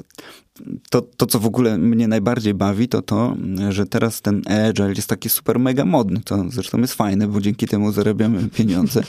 to, 0.89 1.01
to, 1.01 1.25
co 1.25 1.39
w 1.39 1.45
ogóle 1.45 1.77
mnie 1.77 2.07
najbardziej 2.07 2.53
bawi, 2.53 2.87
to 2.87 3.01
to, 3.01 3.35
że 3.69 3.85
teraz 3.85 4.21
ten 4.21 4.41
agile 4.69 4.89
jest 4.89 5.07
taki 5.07 5.29
super 5.29 5.59
mega 5.59 5.85
modny. 5.85 6.21
To 6.25 6.45
zresztą 6.49 6.77
jest 6.77 6.93
fajne, 6.93 7.27
bo 7.27 7.41
dzięki 7.41 7.67
temu 7.67 7.91
zarabiamy 7.91 8.49
pieniądze. 8.57 9.03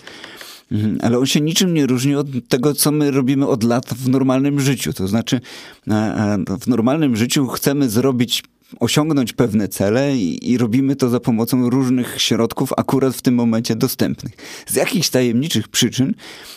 Mhm, 0.72 0.98
ale 1.02 1.18
on 1.18 1.26
się 1.26 1.40
niczym 1.40 1.74
nie 1.74 1.86
różni 1.86 2.14
od 2.14 2.26
tego, 2.48 2.74
co 2.74 2.92
my 2.92 3.10
robimy 3.10 3.46
od 3.46 3.64
lat 3.64 3.94
w 3.94 4.08
normalnym 4.08 4.60
życiu. 4.60 4.92
To 4.92 5.08
znaczy, 5.08 5.40
e, 5.88 6.38
w 6.60 6.66
normalnym 6.66 7.16
życiu 7.16 7.46
chcemy 7.46 7.90
zrobić 7.90 8.42
osiągnąć 8.80 9.32
pewne 9.32 9.68
cele 9.68 10.16
i, 10.16 10.52
i, 10.52 10.58
robimy 10.58 10.96
to 10.96 11.08
za 11.08 11.20
pomocą 11.20 11.70
różnych 11.70 12.20
środków, 12.20 12.72
akurat 12.76 13.14
w 13.14 13.22
tym 13.22 13.34
momencie 13.34 13.76
dostępnych. 13.76 14.32
Z 14.66 14.74
jakichś 14.74 15.08
tajemniczych 15.08 15.68
przyczyn, 15.68 16.14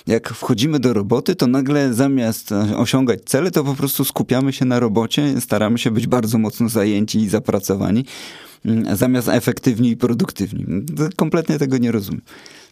jak 0.07 0.29
wchodzimy 0.29 0.79
do 0.79 0.93
roboty, 0.93 1.35
to 1.35 1.47
nagle 1.47 1.93
zamiast 1.93 2.51
osiągać 2.75 3.19
cele, 3.25 3.51
to 3.51 3.63
po 3.63 3.75
prostu 3.75 4.05
skupiamy 4.05 4.53
się 4.53 4.65
na 4.65 4.79
robocie, 4.79 5.41
staramy 5.41 5.77
się 5.77 5.91
być 5.91 6.07
bardzo 6.07 6.37
mocno 6.37 6.69
zajęci 6.69 7.19
i 7.19 7.29
zapracowani, 7.29 8.05
mm, 8.65 8.95
zamiast 8.95 9.29
efektywni 9.29 9.89
i 9.89 9.97
produktywni. 9.97 10.65
Kompletnie 11.15 11.59
tego 11.59 11.77
nie 11.77 11.91
rozumiem. 11.91 12.21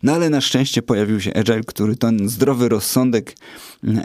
No 0.03 0.13
ale 0.13 0.29
na 0.29 0.41
szczęście 0.41 0.81
pojawił 0.81 1.21
się 1.21 1.33
Agile, 1.33 1.63
który 1.63 1.95
ten 1.95 2.29
zdrowy 2.29 2.69
rozsądek 2.69 3.35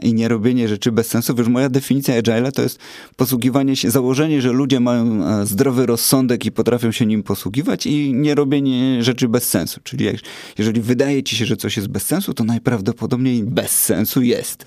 i 0.02 0.14
nie 0.14 0.28
robienie 0.28 0.68
rzeczy 0.68 0.92
bez 0.92 1.06
sensu. 1.06 1.34
Wiesz, 1.34 1.48
moja 1.48 1.68
definicja 1.68 2.22
Agile'a 2.22 2.52
to 2.52 2.62
jest 2.62 2.78
posługiwanie 3.16 3.76
się, 3.76 3.90
założenie, 3.90 4.42
że 4.42 4.52
ludzie 4.52 4.80
mają 4.80 5.24
e, 5.24 5.46
zdrowy 5.46 5.86
rozsądek 5.86 6.46
i 6.46 6.52
potrafią 6.52 6.92
się 6.92 7.06
nim 7.06 7.22
posługiwać 7.22 7.86
i 7.86 8.14
nie 8.14 8.34
robienie 8.34 9.02
rzeczy 9.02 9.28
bez 9.28 9.48
sensu. 9.48 9.80
Czyli 9.84 10.04
jak, 10.04 10.16
jeżeli 10.58 10.80
wydaje 10.80 11.22
ci 11.22 11.36
się, 11.36 11.46
że 11.46 11.56
coś 11.56 11.76
jest 11.76 11.88
bez 11.88 12.02
sensu, 12.02 12.34
to 12.34 12.44
najprawdopodobniej 12.44 13.44
bez 13.44 13.70
sensu 13.70 14.22
jest. 14.22 14.66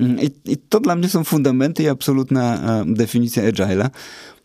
Mm, 0.00 0.20
I, 0.20 0.30
I, 0.52 0.56
to 0.56 0.80
dla 0.80 0.96
mnie 0.96 1.08
są 1.08 1.24
fundamenty 1.24 1.82
i 1.82 1.88
absolutna 1.88 2.54
e, 2.80 2.84
definicja 2.86 3.42
Agile'a. 3.50 3.90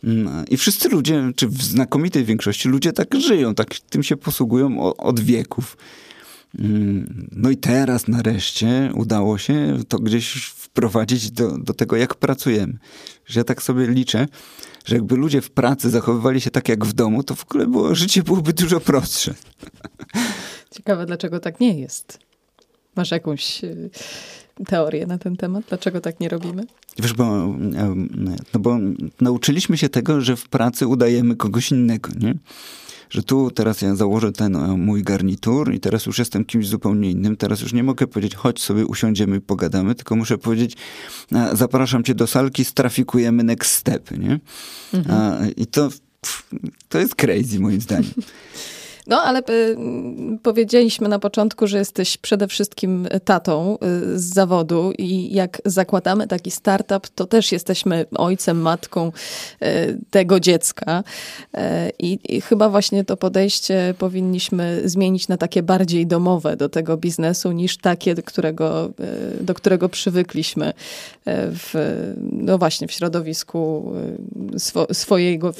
Mm, 0.04 0.44
I 0.50 0.56
wszyscy 0.56 0.88
ludzie, 0.88 1.32
czy 1.36 1.48
w 1.48 1.62
znakomitej 1.62 2.24
większości 2.24 2.68
ludzie 2.68 2.92
tak 2.92 3.14
żyją, 3.14 3.54
tak 3.54 3.74
tym 3.80 4.02
się 4.02 4.16
posługują 4.16 4.94
od 4.94 5.20
wieków. 5.20 5.76
No 7.32 7.50
i 7.50 7.56
teraz 7.56 8.08
nareszcie 8.08 8.92
udało 8.94 9.38
się 9.38 9.78
to 9.88 9.98
gdzieś 9.98 10.32
wprowadzić 10.44 11.30
do, 11.30 11.58
do 11.58 11.74
tego, 11.74 11.96
jak 11.96 12.14
pracujemy. 12.14 12.78
Że 13.26 13.40
ja 13.40 13.44
tak 13.44 13.62
sobie 13.62 13.86
liczę, 13.86 14.26
że 14.84 14.94
jakby 14.94 15.16
ludzie 15.16 15.40
w 15.40 15.50
pracy 15.50 15.90
zachowywali 15.90 16.40
się 16.40 16.50
tak 16.50 16.68
jak 16.68 16.84
w 16.84 16.92
domu, 16.92 17.22
to 17.22 17.34
w 17.34 17.44
ogóle 17.44 17.66
było, 17.66 17.94
życie 17.94 18.22
byłoby 18.22 18.52
dużo 18.52 18.80
prostsze. 18.80 19.34
Ciekawe, 20.70 21.06
dlaczego 21.06 21.40
tak 21.40 21.60
nie 21.60 21.80
jest. 21.80 22.18
Masz 22.96 23.10
jakąś 23.10 23.64
y, 23.64 23.90
teorię 24.66 25.06
na 25.06 25.18
ten 25.18 25.36
temat? 25.36 25.64
Dlaczego 25.68 26.00
tak 26.00 26.20
nie 26.20 26.28
robimy? 26.28 26.64
Wiesz, 26.98 27.12
bo, 27.12 27.54
no 28.54 28.60
bo 28.60 28.78
nauczyliśmy 29.20 29.78
się 29.78 29.88
tego, 29.88 30.20
że 30.20 30.36
w 30.36 30.48
pracy 30.48 30.86
udajemy 30.86 31.36
kogoś 31.36 31.70
innego, 31.70 32.10
nie? 32.20 32.34
Że 33.10 33.22
tu 33.22 33.50
teraz 33.50 33.82
ja 33.82 33.94
założę 33.94 34.32
ten 34.32 34.56
e, 34.56 34.76
mój 34.76 35.02
garnitur 35.02 35.74
i 35.74 35.80
teraz 35.80 36.06
już 36.06 36.18
jestem 36.18 36.44
kimś 36.44 36.68
zupełnie 36.68 37.10
innym. 37.10 37.36
Teraz 37.36 37.60
już 37.60 37.72
nie 37.72 37.82
mogę 37.82 38.06
powiedzieć, 38.06 38.34
chodź 38.34 38.62
sobie 38.62 38.86
usiądziemy 38.86 39.36
i 39.36 39.40
pogadamy, 39.40 39.94
tylko 39.94 40.16
muszę 40.16 40.38
powiedzieć, 40.38 40.76
e, 41.32 41.56
zapraszam 41.56 42.04
cię 42.04 42.14
do 42.14 42.26
salki, 42.26 42.64
strafikujemy 42.64 43.42
next 43.42 43.72
step, 43.72 44.10
nie? 44.10 44.40
Mhm. 44.94 45.54
I 45.56 45.66
to, 45.66 45.88
to 46.88 46.98
jest 46.98 47.14
crazy 47.14 47.60
moim 47.60 47.80
zdaniem. 47.80 48.12
No, 49.10 49.22
ale 49.22 49.40
y, 49.40 49.76
powiedzieliśmy 50.42 51.08
na 51.08 51.18
początku, 51.18 51.66
że 51.66 51.78
jesteś 51.78 52.16
przede 52.16 52.48
wszystkim 52.48 53.08
tatą 53.24 53.78
y, 54.14 54.18
z 54.18 54.34
zawodu 54.34 54.92
i 54.98 55.34
jak 55.34 55.62
zakładamy 55.64 56.26
taki 56.26 56.50
startup, 56.50 57.08
to 57.14 57.26
też 57.26 57.52
jesteśmy 57.52 58.06
ojcem, 58.14 58.60
matką 58.60 59.12
y, 59.62 59.98
tego 60.10 60.40
dziecka. 60.40 61.04
I, 61.98 62.18
I, 62.28 62.40
chyba 62.40 62.68
właśnie 62.68 63.04
to 63.04 63.16
podejście 63.16 63.94
powinniśmy 63.98 64.82
zmienić 64.84 65.28
na 65.28 65.36
takie 65.36 65.62
bardziej 65.62 66.06
domowe 66.06 66.56
do 66.56 66.68
tego 66.68 66.96
biznesu, 66.96 67.52
niż 67.52 67.76
takie, 67.76 68.14
do 68.14 68.22
którego, 68.22 68.90
do 69.40 69.54
którego 69.54 69.88
przywykliśmy 69.88 70.72
w, 71.26 71.74
no 72.32 72.58
właśnie, 72.58 72.88
w 72.88 72.92
środowisku 72.92 73.92
swo, 74.58 74.86
swojego, 74.92 75.54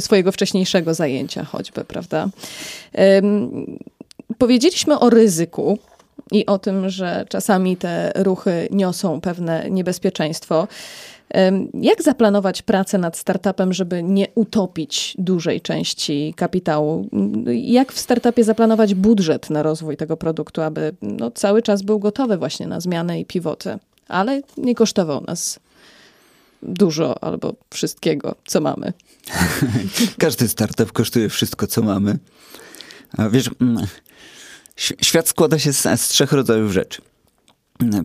swojego 0.00 0.32
wcześniejszego 0.32 0.94
zajęcia 0.94 1.44
choćby, 1.44 1.84
prawda? 1.84 2.28
Powiedzieliśmy 4.38 4.98
o 4.98 5.10
ryzyku 5.10 5.78
i 6.32 6.46
o 6.46 6.58
tym, 6.58 6.90
że 6.90 7.24
czasami 7.28 7.76
te 7.76 8.12
ruchy 8.16 8.68
niosą 8.70 9.20
pewne 9.20 9.70
niebezpieczeństwo. 9.70 10.68
Jak 11.74 12.02
zaplanować 12.02 12.62
pracę 12.62 12.98
nad 12.98 13.16
startupem, 13.16 13.72
żeby 13.72 14.02
nie 14.02 14.26
utopić 14.34 15.14
dużej 15.18 15.60
części 15.60 16.34
kapitału? 16.36 17.08
Jak 17.46 17.92
w 17.92 17.98
startupie 17.98 18.44
zaplanować 18.44 18.94
budżet 18.94 19.50
na 19.50 19.62
rozwój 19.62 19.96
tego 19.96 20.16
produktu, 20.16 20.62
aby 20.62 20.94
no, 21.02 21.30
cały 21.30 21.62
czas 21.62 21.82
był 21.82 21.98
gotowy 21.98 22.36
właśnie 22.36 22.66
na 22.66 22.80
zmiany 22.80 23.20
i 23.20 23.24
pivoty, 23.24 23.78
ale 24.08 24.42
nie 24.56 24.74
kosztował 24.74 25.20
nas 25.20 25.60
dużo 26.62 27.24
albo 27.24 27.54
wszystkiego, 27.70 28.34
co 28.46 28.60
mamy? 28.60 28.92
Każdy 30.18 30.48
startup 30.48 30.92
kosztuje 30.92 31.28
wszystko, 31.28 31.66
co 31.66 31.82
mamy. 31.82 32.18
Wiesz, 33.30 33.50
mm, 33.60 33.86
świat 34.76 35.28
składa 35.28 35.58
się 35.58 35.72
z, 35.72 36.00
z 36.00 36.08
trzech 36.08 36.32
rodzajów 36.32 36.72
rzeczy. 36.72 37.02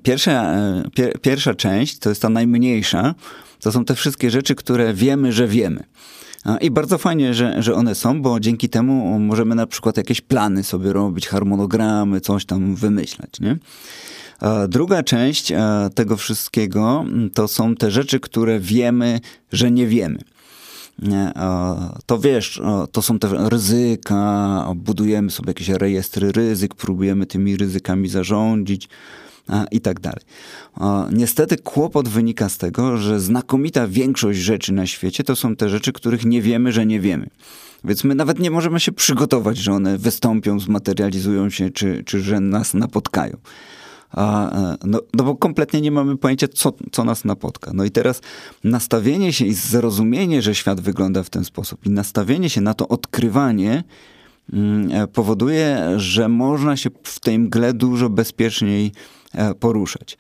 Pierwsza, 0.04 0.32
e, 0.32 0.84
pier, 0.96 1.22
pierwsza 1.22 1.54
część, 1.54 2.00
to 2.00 2.10
jest 2.10 2.22
ta 2.22 2.30
najmniejsza, 2.30 3.16
to 3.60 3.72
są 3.72 3.86
te 3.86 3.96
wszystkie 3.96 4.32
rzeczy, 4.32 4.56
które 4.56 4.94
wiemy, 4.94 5.32
że 5.32 5.48
wiemy. 5.48 5.84
I 6.62 6.72
bardzo 6.72 6.98
fajnie, 6.98 7.34
że, 7.34 7.64
że 7.64 7.76
one 7.76 7.96
są, 7.96 8.22
bo 8.22 8.40
dzięki 8.40 8.70
temu 8.70 9.20
możemy 9.20 9.56
na 9.56 9.68
przykład 9.68 9.98
jakieś 9.98 10.22
plany 10.22 10.64
sobie 10.64 10.94
robić, 10.94 11.28
harmonogramy, 11.28 12.22
coś 12.22 12.46
tam 12.46 12.76
wymyślać, 12.76 13.40
nie? 13.40 13.58
Druga 14.68 15.04
część 15.04 15.52
e, 15.52 15.90
tego 15.96 16.18
wszystkiego 16.18 17.06
to 17.34 17.48
są 17.48 17.76
te 17.76 17.92
rzeczy, 17.92 18.20
które 18.20 18.60
wiemy, 18.60 19.20
że 19.52 19.72
nie 19.72 19.88
wiemy 19.88 20.20
to 22.06 22.20
wiesz, 22.20 22.62
to 22.92 23.02
są 23.02 23.20
te 23.20 23.50
ryzyka, 23.50 24.66
budujemy 24.76 25.32
sobie 25.32 25.50
jakieś 25.50 25.70
rejestry 25.70 26.32
ryzyk, 26.32 26.76
próbujemy 26.76 27.26
tymi 27.26 27.58
ryzykami 27.58 28.10
zarządzić 28.10 28.90
i 29.72 29.82
tak 29.82 30.00
dalej. 30.00 30.22
Niestety 31.14 31.58
kłopot 31.58 32.08
wynika 32.08 32.50
z 32.50 32.58
tego, 32.58 32.98
że 32.98 33.20
znakomita 33.20 33.88
większość 33.88 34.40
rzeczy 34.40 34.74
na 34.74 34.88
świecie 34.88 35.24
to 35.24 35.36
są 35.36 35.56
te 35.56 35.70
rzeczy, 35.70 35.94
których 35.94 36.26
nie 36.26 36.42
wiemy, 36.42 36.72
że 36.72 36.86
nie 36.86 37.00
wiemy. 37.00 37.30
Więc 37.84 38.04
my 38.04 38.16
nawet 38.16 38.40
nie 38.40 38.52
możemy 38.52 38.80
się 38.80 38.92
przygotować, 38.92 39.58
że 39.58 39.74
one 39.74 39.98
wystąpią, 39.98 40.60
zmaterializują 40.60 41.50
się, 41.50 41.70
czy, 41.70 42.04
czy 42.06 42.22
że 42.22 42.40
nas 42.40 42.74
napotkają. 42.74 43.38
A, 44.12 44.52
no, 44.84 45.02
no 45.14 45.24
bo 45.24 45.36
kompletnie 45.36 45.82
nie 45.82 45.92
mamy 45.92 46.18
pojęcia, 46.18 46.48
co, 46.48 46.74
co 46.92 47.04
nas 47.04 47.26
napotka. 47.26 47.72
No 47.74 47.84
i 47.84 47.92
teraz 47.92 48.22
nastawienie 48.64 49.34
się 49.34 49.46
i 49.46 49.54
zrozumienie, 49.54 50.42
że 50.42 50.56
świat 50.56 50.82
wygląda 50.82 51.24
w 51.24 51.30
ten 51.30 51.46
sposób 51.46 51.86
i 51.86 51.90
nastawienie 51.90 52.50
się 52.50 52.62
na 52.62 52.74
to 52.74 52.88
odkrywanie 52.88 53.84
mm, 54.54 54.92
e, 54.92 55.08
powoduje, 55.08 55.94
że 55.96 56.30
można 56.30 56.78
się 56.78 56.90
w 57.04 57.20
tej 57.20 57.40
mgle 57.40 57.74
dużo 57.74 58.10
bezpieczniej 58.10 58.92
e, 59.34 59.54
poruszać. 59.54 60.18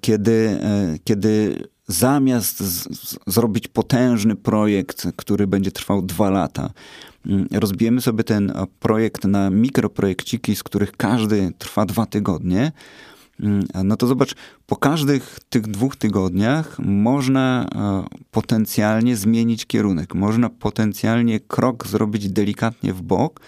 Kiedy, 0.00 0.58
e, 0.62 0.98
kiedy 1.04 1.62
zamiast 1.86 2.60
z, 2.60 2.88
zrobić 3.26 3.68
potężny 3.68 4.36
projekt, 4.36 5.06
który 5.16 5.46
będzie 5.46 5.72
trwał 5.72 6.02
dwa 6.02 6.30
lata, 6.30 6.70
rozbijemy 7.52 8.00
sobie 8.00 8.24
ten 8.24 8.52
projekt 8.80 9.24
na 9.24 9.50
mikroprojekciki, 9.50 10.56
z 10.56 10.62
których 10.62 10.92
każdy 10.92 11.52
trwa 11.58 11.86
dwa 11.86 12.06
tygodnie, 12.06 12.72
mm, 13.40 13.66
no 13.84 13.96
to 13.96 14.06
zobacz, 14.06 14.34
po 14.66 14.76
każdych 14.76 15.38
tych 15.48 15.62
dwóch 15.62 15.96
tygodniach 15.96 16.78
można 16.78 17.68
potencjalnie 18.30 19.16
zmienić 19.16 19.66
kierunek, 19.66 20.14
można 20.14 20.50
potencjalnie 20.50 21.40
krok 21.40 21.86
zrobić 21.86 22.28
delikatnie 22.28 22.92
w 22.92 23.02
bok, 23.02 23.40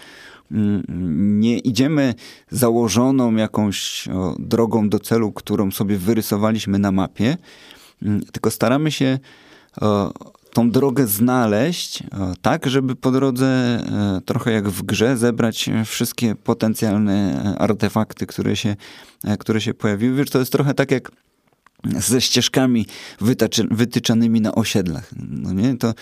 mm, 0.51 1.39
nie 1.39 1.57
idziemy 1.57 2.13
założoną 2.51 3.35
jakąś 3.35 4.09
drogą 4.39 4.89
do 4.89 4.99
celu, 4.99 5.31
którą 5.31 5.71
sobie 5.71 5.97
wyrysowaliśmy 5.97 6.79
na 6.79 6.91
mapie, 6.91 7.37
mm, 8.01 8.21
tylko 8.21 8.51
staramy 8.51 8.91
się 8.91 9.19
tą 10.53 10.71
drogę 10.71 11.07
znaleźć, 11.07 12.03
tak, 12.41 12.69
żeby 12.69 12.95
po 12.95 13.11
drodze, 13.11 13.45
e, 13.47 14.21
trochę 14.25 14.51
jak 14.51 14.69
w 14.69 14.83
grze, 14.83 15.17
zebrać 15.17 15.69
wszystkie 15.85 16.35
potencjalne 16.35 17.43
e, 17.55 17.59
artefakty, 17.59 18.27
które 18.27 18.55
się, 18.55 18.75
e, 19.23 19.37
które 19.37 19.61
się 19.61 19.73
pojawiły. 19.73 20.15
Wiesz, 20.15 20.29
to 20.29 20.39
jest 20.39 20.51
trochę 20.51 20.73
tak 20.73 20.91
jak 20.91 21.11
ze 21.83 22.21
ścieżkami 22.21 22.85
wytyczanymi 23.71 24.41
na 24.41 24.55
osiedlach. 24.55 25.11
No 25.29 25.53
nie? 25.53 25.77
To, 25.77 25.93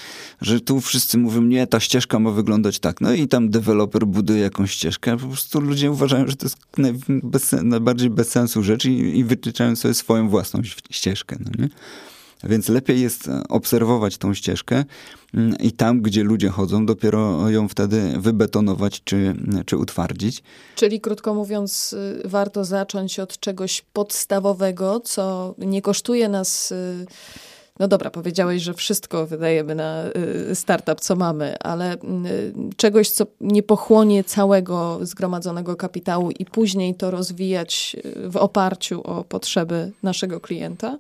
że 0.42 0.62
tu 0.62 0.82
wszyscy 0.82 1.18
mówią, 1.18 1.42
nie, 1.42 1.68
ta 1.68 1.80
ścieżka 1.80 2.20
ma 2.20 2.32
wyglądać 2.32 2.80
tak. 2.80 3.02
No 3.02 3.14
i 3.14 3.28
tam 3.28 3.50
deweloper 3.50 4.08
buduje 4.08 4.40
jakąś 4.42 4.72
ścieżkę, 4.72 5.18
po 5.18 5.28
prostu 5.28 5.62
ludzie 5.62 5.92
uważają, 5.92 6.28
że 6.28 6.36
to 6.36 6.46
jest 6.46 6.58
naj, 6.78 6.94
bez, 7.08 7.52
najbardziej 7.64 8.10
bez 8.10 8.30
sensu 8.30 8.64
rzecz 8.64 8.86
i, 8.86 9.18
i 9.18 9.24
wytyczają 9.24 9.76
sobie 9.76 9.94
swoją 9.94 10.30
własną 10.30 10.62
ścieżkę. 10.90 11.38
No 11.40 11.52
nie? 11.64 11.70
Więc 12.43 12.69
lepiej 12.69 13.02
jest 13.02 13.28
e, 13.28 13.41
obserwować 13.49 14.17
tą 14.17 14.34
ścieżkę 14.34 14.86
mm, 15.34 15.58
i 15.60 15.71
tam, 15.71 16.02
gdzie 16.02 16.23
ludzie 16.23 16.49
chodzą, 16.49 16.86
dopiero 16.86 17.49
ją 17.49 17.67
wtedy 17.67 18.13
wybetonować 18.17 19.02
czy, 19.04 19.36
czy 19.65 19.78
utwardzić. 19.78 20.43
Czyli 20.75 21.02
krótko 21.02 21.34
mówiąc, 21.34 21.93
y, 21.93 22.21
warto 22.25 22.65
zacząć 22.65 23.19
od 23.19 23.39
czegoś 23.39 23.82
podstawowego, 23.93 24.99
co 24.99 25.56
nie 25.58 25.82
kosztuje 25.82 26.30
nas. 26.30 26.71
Y, 26.71 27.06
no 27.80 27.88
dobra, 27.88 28.10
powiedziałeś, 28.10 28.62
że 28.62 28.73
wszystko 28.73 29.28
wydajemy 29.28 29.75
na 29.75 30.04
y, 30.52 30.56
startup, 30.56 31.02
co 31.02 31.15
mamy, 31.15 31.60
ale 31.60 31.97
czegoś, 32.78 33.10
co 33.10 33.25
nie 33.41 33.63
pochłonie 33.63 34.23
całego 34.23 34.99
zgromadzonego 35.02 35.75
kapitału 35.75 36.32
i 36.32 36.45
później 36.45 36.95
to 36.95 37.12
rozwijać 37.12 37.95
w 38.30 38.38
oparciu 38.38 39.02
o 39.02 39.23
potrzeby 39.23 39.91
naszego 40.04 40.39
klienta. 40.39 40.97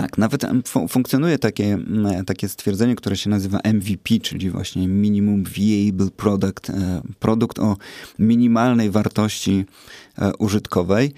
Tak, 0.00 0.18
nawet 0.18 0.46
funkcjonuje 0.88 1.38
takie, 1.38 1.78
takie 2.26 2.48
stwierdzenie, 2.48 2.96
które 2.96 3.16
się 3.16 3.30
nazywa 3.30 3.58
MVP, 3.64 4.18
czyli 4.22 4.50
właśnie 4.50 4.88
Minimum 4.88 5.44
Viable 5.44 6.10
Product, 6.10 6.70
e, 6.70 7.02
produkt 7.18 7.58
o 7.58 7.76
minimalnej 8.18 8.90
wartości 8.90 9.64
e, 10.18 10.32
użytkowej. 10.36 11.12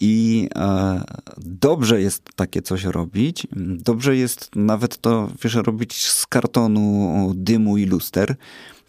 I 0.00 0.48
e, 0.54 1.00
dobrze 1.38 2.00
jest 2.00 2.22
takie 2.36 2.62
coś 2.62 2.84
robić. 2.84 3.46
Dobrze 3.56 4.16
jest 4.16 4.50
nawet 4.56 5.00
to, 5.00 5.30
wiesz, 5.42 5.54
robić 5.54 6.06
z 6.06 6.26
kartonu, 6.26 7.32
dymu 7.34 7.78
i 7.78 7.84
luster. 7.86 8.36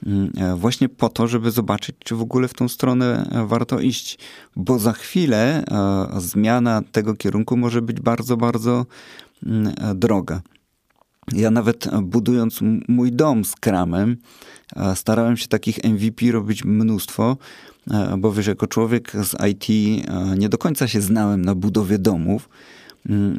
Mm, 0.05 0.31
e, 0.37 0.55
właśnie 0.55 0.89
po 0.89 1.09
to, 1.09 1.27
żeby 1.27 1.51
zobaczyć, 1.51 1.95
czy 2.03 2.15
w 2.15 2.21
ogóle 2.21 2.47
w 2.47 2.53
tą 2.53 2.67
stronę 2.67 3.29
e, 3.31 3.45
warto 3.45 3.79
iść, 3.79 4.17
bo 4.55 4.79
za 4.79 4.93
chwilę 4.93 5.63
e, 5.71 6.21
zmiana 6.21 6.81
tego 6.91 7.13
kierunku 7.13 7.57
może 7.57 7.81
być 7.81 7.99
bardzo, 7.99 8.37
bardzo 8.37 8.85
mm, 9.45 9.73
droga. 9.95 10.41
Ja 11.33 11.51
nawet 11.51 11.87
budując 12.01 12.59
mój 12.87 13.11
dom 13.11 13.45
z 13.45 13.55
kramem, 13.55 14.17
starałem 14.95 15.37
się 15.37 15.47
takich 15.47 15.83
MVP 15.83 16.31
robić 16.31 16.65
mnóstwo, 16.65 17.37
bo 18.17 18.31
wiesz, 18.31 18.47
jako 18.47 18.67
człowiek 18.67 19.11
z 19.11 19.35
IT 19.49 19.67
nie 20.37 20.49
do 20.49 20.57
końca 20.57 20.87
się 20.87 21.01
znałem 21.01 21.45
na 21.45 21.55
budowie 21.55 21.99
domów, 21.99 22.49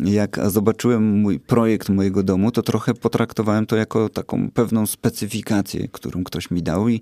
jak 0.04 0.38
zobaczyłem 0.50 1.20
mój 1.20 1.40
projekt 1.40 1.88
mojego 1.88 2.22
domu, 2.22 2.50
to 2.50 2.62
trochę 2.62 2.94
potraktowałem 2.94 3.66
to 3.66 3.76
jako 3.76 4.08
taką 4.08 4.50
pewną 4.50 4.86
specyfikację, 4.86 5.88
którą 5.88 6.24
ktoś 6.24 6.50
mi 6.50 6.62
dał 6.62 6.88
i 6.88 7.00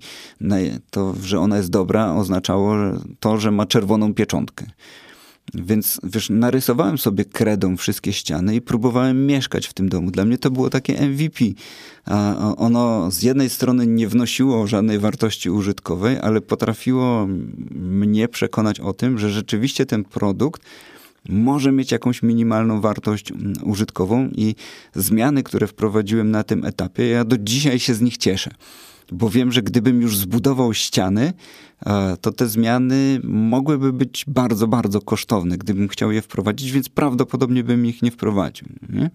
to, 0.89 1.15
że 1.23 1.39
ona 1.39 1.57
jest 1.57 1.69
dobra, 1.69 2.13
oznaczało 2.13 2.75
to, 3.19 3.37
że 3.37 3.51
ma 3.51 3.65
czerwoną 3.65 4.13
pieczątkę. 4.13 4.65
Więc 5.53 5.99
wiesz, 6.03 6.29
narysowałem 6.29 6.97
sobie 6.97 7.25
kredą 7.25 7.77
wszystkie 7.77 8.13
ściany 8.13 8.55
i 8.55 8.61
próbowałem 8.61 9.25
mieszkać 9.25 9.67
w 9.67 9.73
tym 9.73 9.89
domu. 9.89 10.11
Dla 10.11 10.25
mnie 10.25 10.37
to 10.37 10.51
było 10.51 10.69
takie 10.69 11.07
MVP. 11.07 11.45
Ono 12.57 13.11
z 13.11 13.23
jednej 13.23 13.49
strony 13.49 13.87
nie 13.87 14.07
wnosiło 14.07 14.67
żadnej 14.67 14.99
wartości 14.99 15.49
użytkowej, 15.49 16.17
ale 16.19 16.41
potrafiło 16.41 17.27
mnie 17.71 18.27
przekonać 18.27 18.79
o 18.79 18.93
tym, 18.93 19.19
że 19.19 19.29
rzeczywiście 19.29 19.85
ten 19.85 20.03
produkt 20.03 20.61
może 21.29 21.71
mieć 21.71 21.91
jakąś 21.91 22.23
minimalną 22.23 22.81
wartość 22.81 23.31
mm, 23.31 23.53
użytkową 23.63 24.29
i 24.35 24.55
zmiany, 24.95 25.43
które 25.43 25.67
wprowadziłem 25.67 26.31
na 26.31 26.43
tym 26.43 26.65
etapie, 26.65 27.07
ja 27.07 27.25
do 27.25 27.37
dzisiaj 27.37 27.79
się 27.79 27.93
z 27.93 28.01
nich 28.01 28.17
cieszę. 28.17 28.51
Bo 29.11 29.29
wiem, 29.29 29.51
że 29.51 29.61
gdybym 29.61 30.01
już 30.01 30.17
zbudował 30.17 30.73
ściany, 30.73 31.33
e, 31.85 32.17
to 32.21 32.31
te 32.31 32.47
zmiany 32.47 33.19
mogłyby 33.23 33.93
być 33.93 34.25
bardzo, 34.27 34.67
bardzo 34.67 35.01
kosztowne, 35.01 35.57
gdybym 35.57 35.87
chciał 35.87 36.11
je 36.11 36.21
wprowadzić, 36.21 36.71
więc 36.71 36.89
prawdopodobnie 36.89 37.63
bym 37.63 37.85
ich 37.85 38.01
nie 38.01 38.11
wprowadził. 38.11 38.67
Nie? 38.89 39.09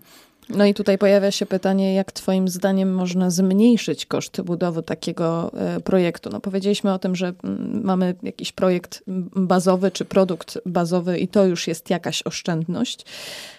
No 0.55 0.65
i 0.65 0.75
tutaj 0.75 0.99
pojawia 0.99 1.31
się 1.31 1.47
pytanie, 1.47 1.95
jak 1.95 2.13
Twoim 2.13 2.49
zdaniem 2.49 2.95
można 2.95 3.31
zmniejszyć 3.31 4.07
koszty 4.07 4.43
budowy 4.43 4.83
takiego 4.83 5.53
e, 5.55 5.81
projektu? 5.81 6.31
No 6.31 6.41
powiedzieliśmy 6.41 6.93
o 6.93 6.99
tym, 6.99 7.17
że 7.17 7.33
mm, 7.45 7.81
mamy 7.85 8.15
jakiś 8.23 8.53
projekt 8.53 9.03
bazowy 9.37 9.91
czy 9.91 10.05
produkt 10.05 10.59
bazowy 10.67 11.19
i 11.19 11.29
to 11.29 11.45
już 11.45 11.67
jest 11.67 11.91
jakaś 11.91 12.23
oszczędność. 12.23 13.05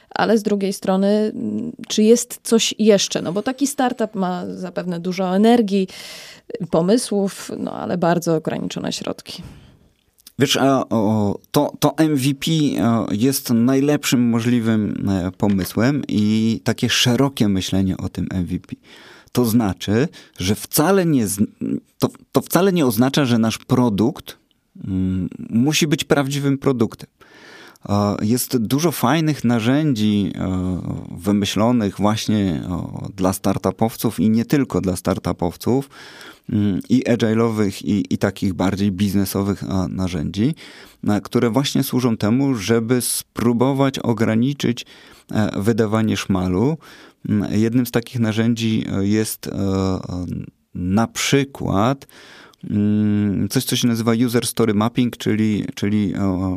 Ale 0.10 0.38
z 0.38 0.43
drugiej 0.43 0.73
strony, 0.73 1.08
mm, 1.08 1.71
czy 1.88 2.04
jest 2.04 2.39
coś 2.43 2.75
jeszcze? 2.80 3.21
No 3.21 3.34
bo 3.34 3.41
taki 3.43 3.67
startup 3.67 4.15
ma 4.15 4.43
zapewne 4.47 4.99
dużo 4.99 5.36
energii, 5.36 5.88
pomysłów, 6.71 7.51
no 7.58 7.73
ale 7.73 7.97
bardzo 7.97 8.36
ograniczone 8.36 8.93
środki. 8.93 9.43
Wiesz, 10.41 10.58
to, 11.51 11.73
to 11.80 11.95
MVP 12.10 12.51
jest 13.12 13.49
najlepszym 13.49 14.30
możliwym 14.30 15.10
e, 15.10 15.32
pomysłem 15.32 16.01
i 16.08 16.60
takie 16.63 16.89
szerokie 16.89 17.47
myślenie 17.47 17.97
o 17.97 18.10
tym 18.10 18.27
MVP. 18.34 18.75
To 19.32 19.45
znaczy, 19.45 20.08
że 20.38 20.56
wcale 20.56 21.06
nie, 21.06 21.27
to, 21.99 22.10
to 22.32 22.41
wcale 22.41 22.73
nie 22.73 22.86
oznacza, 22.86 23.25
że 23.25 23.38
nasz 23.38 23.58
produkt 23.58 24.38
mm, 24.88 25.30
musi 25.49 25.88
być 25.88 26.04
prawdziwym 26.04 26.58
produktem. 26.58 27.10
Jest 28.22 28.58
dużo 28.58 28.91
fajnych 28.91 29.44
narzędzi 29.44 30.34
wymyślonych 31.17 31.98
właśnie 31.98 32.62
dla 33.15 33.34
startupowców 33.34 34.20
i 34.20 34.30
nie 34.30 34.46
tylko 34.46 34.82
dla 34.82 34.96
startupowców, 34.96 35.89
mm, 36.50 36.80
i 36.89 37.04
agile'owych, 37.04 37.86
i, 37.86 38.13
i 38.13 38.17
takich 38.17 38.54
bardziej 38.54 38.91
biznesowych 38.91 39.63
narzędzi, 39.89 40.56
które 41.24 41.50
właśnie 41.50 41.84
służą 41.84 42.17
temu, 42.17 42.56
żeby 42.56 43.02
spróbować 43.02 44.00
ograniczyć 44.00 44.86
e, 45.32 45.62
wydawanie 45.62 46.17
szmalu. 46.17 46.78
Mm, 47.30 47.60
jednym 47.60 47.86
z 47.86 47.91
takich 47.91 48.20
narzędzi 48.20 48.86
jest 49.02 49.48
e, 49.48 49.52
na 50.76 51.08
przykład 51.08 52.08
coś, 53.50 53.65
co 53.65 53.76
się 53.76 53.88
nazywa 53.88 54.12
User 54.26 54.47
Story 54.47 54.74
Mapping, 54.74 55.17
czyli, 55.17 55.65
czyli 55.76 56.13
e, 56.13 56.47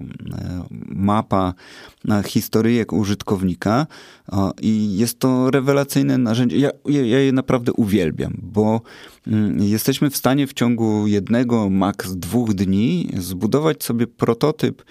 mapa 0.89 1.55
historyjek 2.25 2.93
użytkownika 2.93 3.87
i 4.61 4.97
jest 4.97 5.19
to 5.19 5.51
rewelacyjne 5.51 6.19
narzędzie. 6.19 6.59
Ja, 6.59 6.71
ja 6.89 7.19
je 7.19 7.33
naprawdę 7.33 7.73
uwielbiam, 7.73 8.37
bo 8.43 8.81
mm, 9.27 9.63
jesteśmy 9.63 10.11
w 10.11 10.17
stanie 10.17 10.47
w 10.47 10.53
ciągu 10.53 11.07
jednego, 11.07 11.71
maks 11.71 12.13
dwóch 12.13 12.55
dni 12.55 13.11
zbudować 13.19 13.85
sobie 13.85 14.07
prototyp 14.07 14.83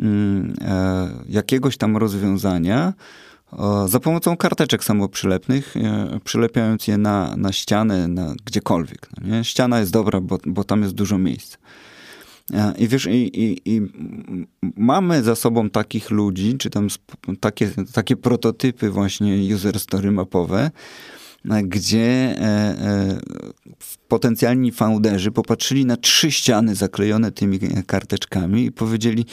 mm, 0.00 0.54
e, 0.60 1.08
jakiegoś 1.28 1.76
tam 1.76 1.96
rozwiązania, 1.96 2.92
za 3.86 4.00
pomocą 4.00 4.36
karteczek 4.36 4.84
samoprzylepnych, 4.84 5.76
e, 5.76 6.20
przylepiając 6.24 6.88
je 6.88 6.98
na, 6.98 7.34
na 7.36 7.52
ścianę, 7.52 8.08
na 8.08 8.34
gdziekolwiek. 8.44 9.08
No 9.20 9.36
nie? 9.36 9.44
Ściana 9.44 9.80
jest 9.80 9.92
dobra, 9.92 10.20
bo, 10.20 10.38
bo 10.46 10.64
tam 10.64 10.82
jest 10.82 10.94
dużo 10.94 11.18
miejsca. 11.18 11.58
E, 12.52 12.74
I 12.78 12.88
wiesz, 12.88 13.06
i, 13.06 13.42
i, 13.44 13.60
i, 13.64 13.82
mamy 14.76 15.22
za 15.22 15.34
sobą 15.34 15.70
takich 15.70 16.10
ludzi, 16.10 16.56
czy 16.58 16.70
tam 16.70 16.88
takie, 17.40 17.70
takie 17.92 18.16
prototypy 18.16 18.90
właśnie 18.90 19.54
user 19.54 19.80
story 19.80 20.10
mapowe, 20.10 20.70
e, 21.50 21.62
gdzie 21.62 22.36
potencjalni 24.08 24.72
founderzy 24.72 25.30
popatrzyli 25.30 25.86
na 25.86 25.96
trzy 25.96 26.32
ściany 26.32 26.74
zaklejone 26.74 27.32
tymi 27.32 27.58
karteczkami 27.86 28.64
i 28.64 28.72
powiedzieli, 28.72 29.26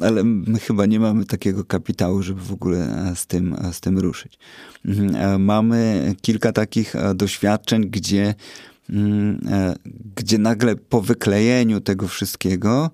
ale 0.00 0.24
my 0.24 0.58
chyba 0.58 0.86
nie 0.86 1.00
mamy 1.00 1.24
takiego 1.24 1.64
kapitału, 1.64 2.22
żeby 2.22 2.40
w 2.40 2.52
ogóle 2.52 3.08
e, 3.10 3.16
z 3.16 3.26
tym, 3.26 3.54
e, 3.54 3.72
z 3.72 3.80
tym 3.80 3.98
ruszyć. 3.98 4.38
Mhm, 4.84 5.16
e, 5.16 5.38
mamy 5.38 6.14
kilka 6.20 6.52
takich 6.52 6.94
doświadczeń, 7.14 7.90
gdzie, 7.90 8.34
mm, 8.90 9.40
gdzie 10.16 10.38
nagle 10.38 10.76
po 10.76 11.00
wyklejeniu 11.00 11.80
tego 11.80 12.08
wszystkiego 12.08 12.90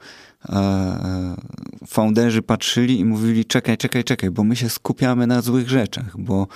founderzy 1.87 2.43
patrzyli 2.43 3.01
i 3.01 3.05
mówili 3.05 3.45
czekaj, 3.45 3.77
czekaj, 3.77 4.05
czekaj, 4.05 4.31
bo 4.31 4.45
my 4.45 4.57
się 4.57 4.69
skupiamy 4.69 5.27
na 5.27 5.43
złych 5.43 5.69
rzeczach, 5.69 6.21
bo 6.21 6.47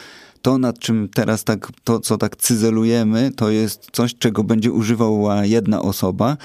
to, 0.43 0.59
nad 0.59 0.79
czym 0.79 1.09
teraz 1.15 1.45
tak, 1.45 1.69
to 1.85 2.01
co 2.01 2.19
tak 2.19 2.37
cyzelujemy, 2.37 3.31
to 3.37 3.51
jest 3.51 3.89
coś, 3.93 4.15
czego 4.15 4.45
będzie 4.45 4.73
używała 4.73 5.45
jedna 5.45 5.83
osoba, 5.83 6.37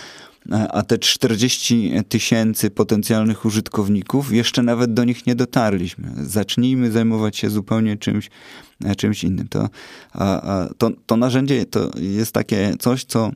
a 0.52 0.84
te 0.84 0.98
40 0.98 1.92
tysięcy 2.10 2.70
potencjalnych 2.70 3.46
użytkowników, 3.46 4.34
jeszcze 4.34 4.64
nawet 4.64 4.94
do 4.94 5.04
nich 5.04 5.28
nie 5.28 5.36
dotarliśmy. 5.36 6.12
Zacznijmy 6.22 6.92
zajmować 6.92 7.38
się 7.38 7.50
zupełnie 7.50 7.98
czymś, 7.98 8.30
czymś 8.98 9.24
innym. 9.24 9.48
To, 9.48 9.70
to, 10.78 10.92
to 11.06 11.18
narzędzie 11.18 11.66
to 11.66 11.92
jest 12.00 12.32
takie 12.32 12.74
coś, 12.80 13.04
co. 13.04 13.32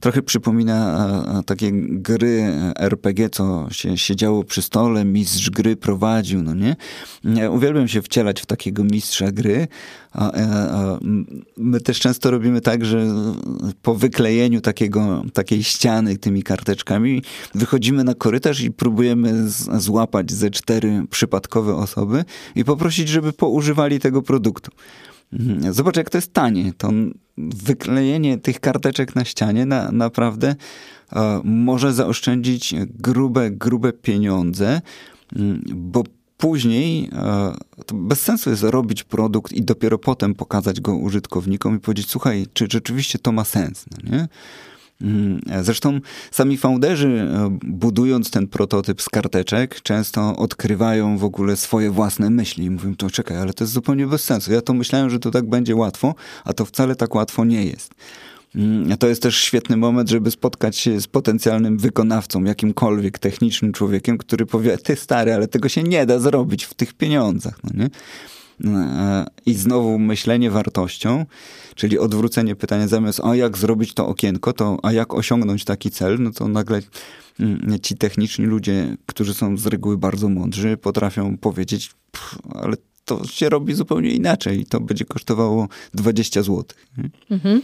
Trochę 0.00 0.22
przypomina 0.22 1.42
takie 1.46 1.70
gry 1.74 2.52
RPG, 2.78 3.30
co 3.30 3.66
się 3.70 3.98
siedziało 3.98 4.44
przy 4.44 4.62
stole, 4.62 5.04
mistrz 5.04 5.50
gry 5.50 5.76
prowadził, 5.76 6.42
no 6.42 6.54
nie? 6.54 6.76
Uwielbiam 7.50 7.88
się 7.88 8.02
wcielać 8.02 8.40
w 8.40 8.46
takiego 8.46 8.84
mistrza 8.84 9.32
gry. 9.32 9.68
My 11.56 11.80
też 11.80 12.00
często 12.00 12.30
robimy 12.30 12.60
tak, 12.60 12.84
że 12.84 13.06
po 13.82 13.94
wyklejeniu 13.94 14.60
takiego, 14.60 15.24
takiej 15.32 15.64
ściany 15.64 16.16
tymi 16.18 16.42
karteczkami 16.42 17.22
wychodzimy 17.54 18.04
na 18.04 18.14
korytarz 18.14 18.60
i 18.60 18.70
próbujemy 18.70 19.50
złapać 19.78 20.32
ze 20.32 20.50
cztery 20.50 21.02
przypadkowe 21.10 21.74
osoby 21.76 22.24
i 22.54 22.64
poprosić, 22.64 23.08
żeby 23.08 23.32
poużywali 23.32 24.00
tego 24.00 24.22
produktu. 24.22 24.70
Mhm. 25.32 25.72
Zobacz, 25.72 25.96
jak 25.96 26.10
to 26.10 26.18
jest 26.18 26.32
tanie. 26.32 26.72
To 26.78 26.90
wyklejenie 27.38 28.38
tych 28.38 28.60
karteczek 28.60 29.14
na 29.14 29.24
ścianie 29.24 29.66
na, 29.66 29.92
naprawdę 29.92 30.54
e, 31.12 31.40
może 31.44 31.92
zaoszczędzić 31.92 32.74
grube, 32.86 33.50
grube 33.50 33.92
pieniądze, 33.92 34.80
mm, 35.36 35.62
bo 35.74 36.04
później 36.36 37.10
e, 37.12 37.54
to 37.86 37.94
bez 37.94 38.20
sensu 38.20 38.50
jest 38.50 38.62
robić 38.62 39.04
produkt 39.04 39.52
i 39.52 39.62
dopiero 39.62 39.98
potem 39.98 40.34
pokazać 40.34 40.80
go 40.80 40.96
użytkownikom 40.96 41.76
i 41.76 41.80
powiedzieć, 41.80 42.10
słuchaj, 42.10 42.46
czy 42.52 42.66
rzeczywiście 42.70 43.18
to 43.18 43.32
ma 43.32 43.44
sens, 43.44 43.84
no 43.90 44.10
nie? 44.10 44.28
Mm, 45.02 45.40
zresztą 45.62 46.00
sami 46.30 46.56
founderzy, 46.56 47.08
e, 47.08 47.58
budując 47.62 48.30
ten 48.30 48.48
prototyp 48.48 49.02
z 49.02 49.08
karteczek, 49.08 49.82
często 49.82 50.36
odkrywają 50.36 51.18
w 51.18 51.24
ogóle 51.24 51.56
swoje 51.56 51.90
własne 51.90 52.30
myśli 52.30 52.64
i 52.64 52.70
mówią, 52.70 52.94
to 52.96 53.10
czekaj, 53.10 53.36
ale 53.36 53.52
to 53.52 53.64
jest 53.64 53.72
zupełnie 53.72 54.06
bez 54.06 54.24
sensu. 54.24 54.52
Ja 54.52 54.60
to 54.60 54.74
myślałem, 54.74 55.10
że 55.10 55.18
to 55.18 55.30
tak 55.30 55.48
będzie 55.48 55.76
łatwo, 55.76 56.14
a 56.44 56.52
to 56.52 56.64
wcale 56.64 56.96
tak 56.96 57.14
łatwo 57.14 57.44
nie 57.44 57.64
jest. 57.64 57.94
Mm, 58.54 58.98
to 58.98 59.08
jest 59.08 59.22
też 59.22 59.36
świetny 59.36 59.76
moment, 59.76 60.10
żeby 60.10 60.30
spotkać 60.30 60.76
się 60.76 61.00
z 61.00 61.06
potencjalnym 61.06 61.78
wykonawcą, 61.78 62.44
jakimkolwiek 62.44 63.18
technicznym 63.18 63.72
człowiekiem, 63.72 64.18
który 64.18 64.46
powie, 64.46 64.78
ty 64.78 64.96
stary, 64.96 65.34
ale 65.34 65.48
tego 65.48 65.68
się 65.68 65.82
nie 65.82 66.06
da 66.06 66.18
zrobić 66.18 66.64
w 66.64 66.74
tych 66.74 66.94
pieniądzach. 66.94 67.58
No 67.64 67.70
nie? 67.82 67.90
I 69.46 69.54
znowu 69.54 69.98
myślenie 69.98 70.50
wartością, 70.50 71.26
czyli 71.74 71.98
odwrócenie 71.98 72.56
pytania 72.56 72.88
zamiast, 72.88 73.20
a 73.24 73.36
jak 73.36 73.58
zrobić 73.58 73.94
to 73.94 74.06
okienko, 74.06 74.52
to 74.52 74.78
a 74.82 74.92
jak 74.92 75.14
osiągnąć 75.14 75.64
taki 75.64 75.90
cel, 75.90 76.16
no 76.20 76.30
to 76.30 76.48
nagle 76.48 76.80
mm, 77.40 77.80
ci 77.82 77.96
techniczni 77.96 78.44
ludzie, 78.44 78.96
którzy 79.06 79.34
są 79.34 79.56
z 79.56 79.66
reguły 79.66 79.98
bardzo 79.98 80.28
mądrzy, 80.28 80.76
potrafią 80.76 81.36
powiedzieć, 81.38 81.90
ale 82.54 82.76
to 83.04 83.24
się 83.24 83.48
robi 83.48 83.74
zupełnie 83.74 84.10
inaczej 84.10 84.60
i 84.60 84.66
to 84.66 84.80
będzie 84.80 85.04
kosztowało 85.04 85.68
20 85.94 86.42
zł. 86.42 86.64
Mhm. 87.30 87.62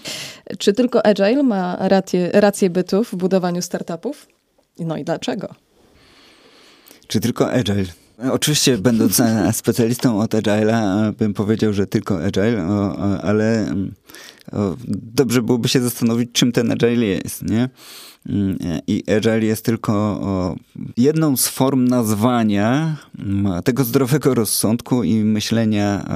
Czy 0.58 0.72
tylko 0.72 1.06
Agile 1.06 1.42
ma 1.42 1.76
rację, 1.88 2.30
rację 2.32 2.70
bytu 2.70 3.04
w 3.04 3.14
budowaniu 3.14 3.62
startupów? 3.62 4.28
No 4.78 4.96
i 4.96 5.04
dlaczego? 5.04 5.54
Czy 7.06 7.20
tylko 7.20 7.52
Agile? 7.52 8.01
Oczywiście, 8.30 8.78
będąc 8.78 9.22
specjalistą 9.52 10.20
od 10.20 10.34
Agile'a, 10.34 11.08
e, 11.08 11.12
bym 11.12 11.34
powiedział, 11.34 11.72
że 11.72 11.86
tylko 11.86 12.24
Agile, 12.24 12.62
ale 13.22 13.68
mm, 13.68 13.92
dobrze 14.88 15.42
byłoby 15.42 15.68
się 15.68 15.80
zastanowić, 15.80 16.30
czym 16.32 16.52
ten 16.52 16.72
Agile 16.72 17.06
jest, 17.06 17.42
nie? 17.42 17.68
Mm, 18.28 18.58
I 18.86 19.04
Agile 19.16 19.44
jest 19.44 19.64
tylko 19.64 20.56
jedną 20.96 21.36
z 21.36 21.48
form 21.48 21.88
nazwania 21.88 22.96
mm, 23.18 23.62
tego 23.62 23.84
zdrowego 23.84 24.34
rozsądku 24.34 25.02
i 25.02 25.14
myślenia, 25.14 26.06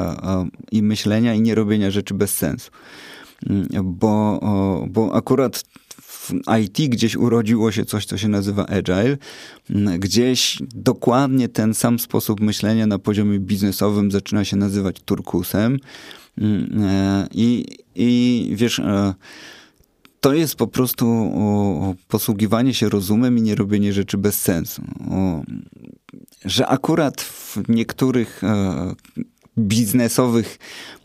i 0.72 0.82
myślenia 0.82 1.34
i 1.34 1.40
nie 1.40 1.54
robienia 1.54 1.90
rzeczy 1.90 2.14
bez 2.14 2.34
sensu. 2.34 2.70
Bo, 3.84 4.40
bo 4.90 5.14
akurat 5.14 5.64
IT 6.62 6.90
gdzieś 6.90 7.16
urodziło 7.16 7.72
się 7.72 7.84
coś, 7.84 8.06
co 8.06 8.18
się 8.18 8.28
nazywa 8.28 8.66
agile. 8.66 9.16
Gdzieś 9.98 10.58
dokładnie 10.74 11.48
ten 11.48 11.74
sam 11.74 11.98
sposób 11.98 12.40
myślenia 12.40 12.86
na 12.86 12.98
poziomie 12.98 13.38
biznesowym 13.38 14.10
zaczyna 14.10 14.44
się 14.44 14.56
nazywać 14.56 15.00
turkusem. 15.00 15.78
I, 17.34 17.64
i 17.94 18.50
wiesz, 18.54 18.78
e, 18.78 19.14
to 20.20 20.34
jest 20.34 20.56
po 20.56 20.66
prostu 20.66 21.32
posługiwanie 22.08 22.74
się 22.74 22.88
rozumem 22.88 23.38
i 23.38 23.42
nie 23.42 23.54
robienie 23.54 23.92
rzeczy 23.92 24.18
bez 24.18 24.40
sensu. 24.42 24.82
Że 26.44 26.66
akurat 26.66 27.22
w 27.22 27.68
niektórych 27.68 28.44
e, 28.44 28.94
biznesowych 29.58 30.58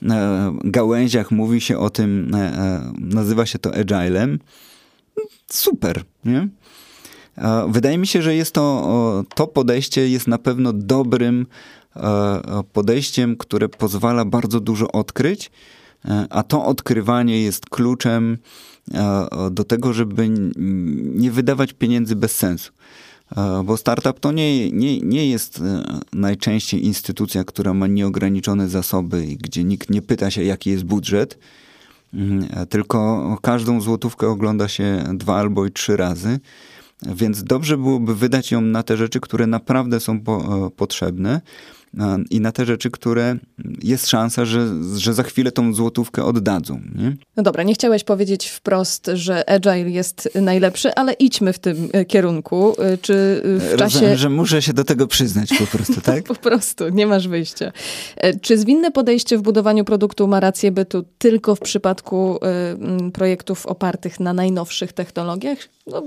e, 0.04 0.54
gałęziach 0.64 1.32
mówi 1.32 1.62
się 1.62 1.78
o 1.78 1.90
tym, 1.90 2.32
nazywa 3.00 3.46
się 3.46 3.60
to 3.60 3.76
agilem, 3.76 4.40
super, 5.48 6.04
nie? 6.26 6.48
Wydaje 7.68 7.98
mi 7.98 8.08
się, 8.08 8.22
że 8.22 8.36
jest 8.36 8.54
to, 8.54 9.26
to 9.36 9.48
podejście 9.48 10.10
jest 10.10 10.28
na 10.28 10.38
pewno 10.38 10.74
dobrym 10.74 11.46
podejściem, 12.74 13.38
które 13.38 13.70
pozwala 13.70 14.26
bardzo 14.26 14.60
dużo 14.60 14.92
odkryć, 14.92 15.52
e, 16.06 16.26
a 16.30 16.44
to 16.44 16.66
odkrywanie 16.66 17.42
jest 17.42 17.70
kluczem 17.70 18.38
do 19.52 19.64
tego, 19.64 19.94
żeby 19.94 20.30
nie 21.16 21.32
wydawać 21.32 21.74
pieniędzy 21.74 22.16
bez 22.16 22.36
sensu. 22.36 22.72
Bo 23.66 23.78
startup 23.78 24.20
to 24.20 24.32
nie, 24.32 24.72
nie, 24.72 25.00
nie 25.00 25.30
jest 25.30 25.62
e, 25.62 25.84
najczęściej 26.14 26.86
instytucja, 26.86 27.44
która 27.44 27.74
ma 27.74 27.88
nieograniczone 27.88 28.70
zasoby 28.70 29.26
i 29.26 29.38
gdzie 29.38 29.64
nikt 29.64 29.90
nie 29.90 30.02
pyta 30.02 30.32
się, 30.32 30.44
jaki 30.44 30.70
jest 30.70 30.84
budżet. 30.84 31.38
Tylko 32.69 33.38
każdą 33.41 33.82
złotówkę 33.82 34.28
ogląda 34.28 34.67
się 34.67 35.04
dwa 35.13 35.36
albo 35.36 35.65
i 35.65 35.71
trzy 35.71 35.97
razy. 35.97 36.39
Więc 37.15 37.43
dobrze 37.43 37.78
byłoby 37.78 38.15
wydać 38.15 38.52
ją 38.52 38.62
na 38.62 38.84
te 38.84 38.97
rzeczy, 38.97 39.19
które 39.19 39.47
naprawdę 39.47 40.00
są 40.00 40.19
po, 40.19 40.65
e, 40.67 40.69
potrzebne 40.69 41.41
i 42.30 42.42
na 42.42 42.52
te 42.52 42.66
rzeczy, 42.66 42.92
które 42.92 43.38
jest 43.84 44.08
szansa, 44.08 44.46
że, 44.46 44.68
że 44.98 45.14
za 45.14 45.24
chwilę 45.24 45.52
tą 45.52 45.74
złotówkę 45.74 46.26
oddadzą. 46.26 46.82
Nie? 46.96 47.16
No 47.38 47.44
dobra, 47.44 47.64
nie 47.64 47.74
chciałeś 47.74 48.04
powiedzieć 48.04 48.50
wprost, 48.50 49.12
że 49.14 49.50
Agile 49.50 49.90
jest 49.90 50.30
najlepszy, 50.36 50.96
ale 50.96 51.14
idźmy 51.14 51.54
w 51.54 51.60
tym 51.60 51.90
e, 51.94 52.06
kierunku. 52.06 52.76
E, 52.82 52.98
czy 52.98 53.42
w 53.44 53.76
czasie... 53.78 54.00
Rozumiem, 54.00 54.18
że 54.18 54.30
muszę 54.30 54.62
się 54.62 54.74
do 54.74 54.84
tego 54.84 55.08
przyznać 55.08 55.50
po 55.60 55.78
prostu, 55.78 56.02
tak? 56.12 56.24
po 56.24 56.36
prostu, 56.36 56.90
nie 56.90 57.08
masz 57.08 57.28
wyjścia. 57.28 57.72
E, 58.18 58.40
czy 58.40 58.58
zwinne 58.58 58.92
podejście 58.92 59.38
w 59.38 59.42
budowaniu 59.42 59.86
produktu 59.86 60.28
ma 60.28 60.40
rację 60.40 60.72
bytu 60.72 61.06
tylko 61.18 61.56
w 61.56 61.60
przypadku 61.60 62.40
projektów 63.14 63.66
opartych 63.66 64.20
na 64.20 64.34
najnowszych 64.34 64.94
technologiach? 64.94 65.58
No, 65.88 66.04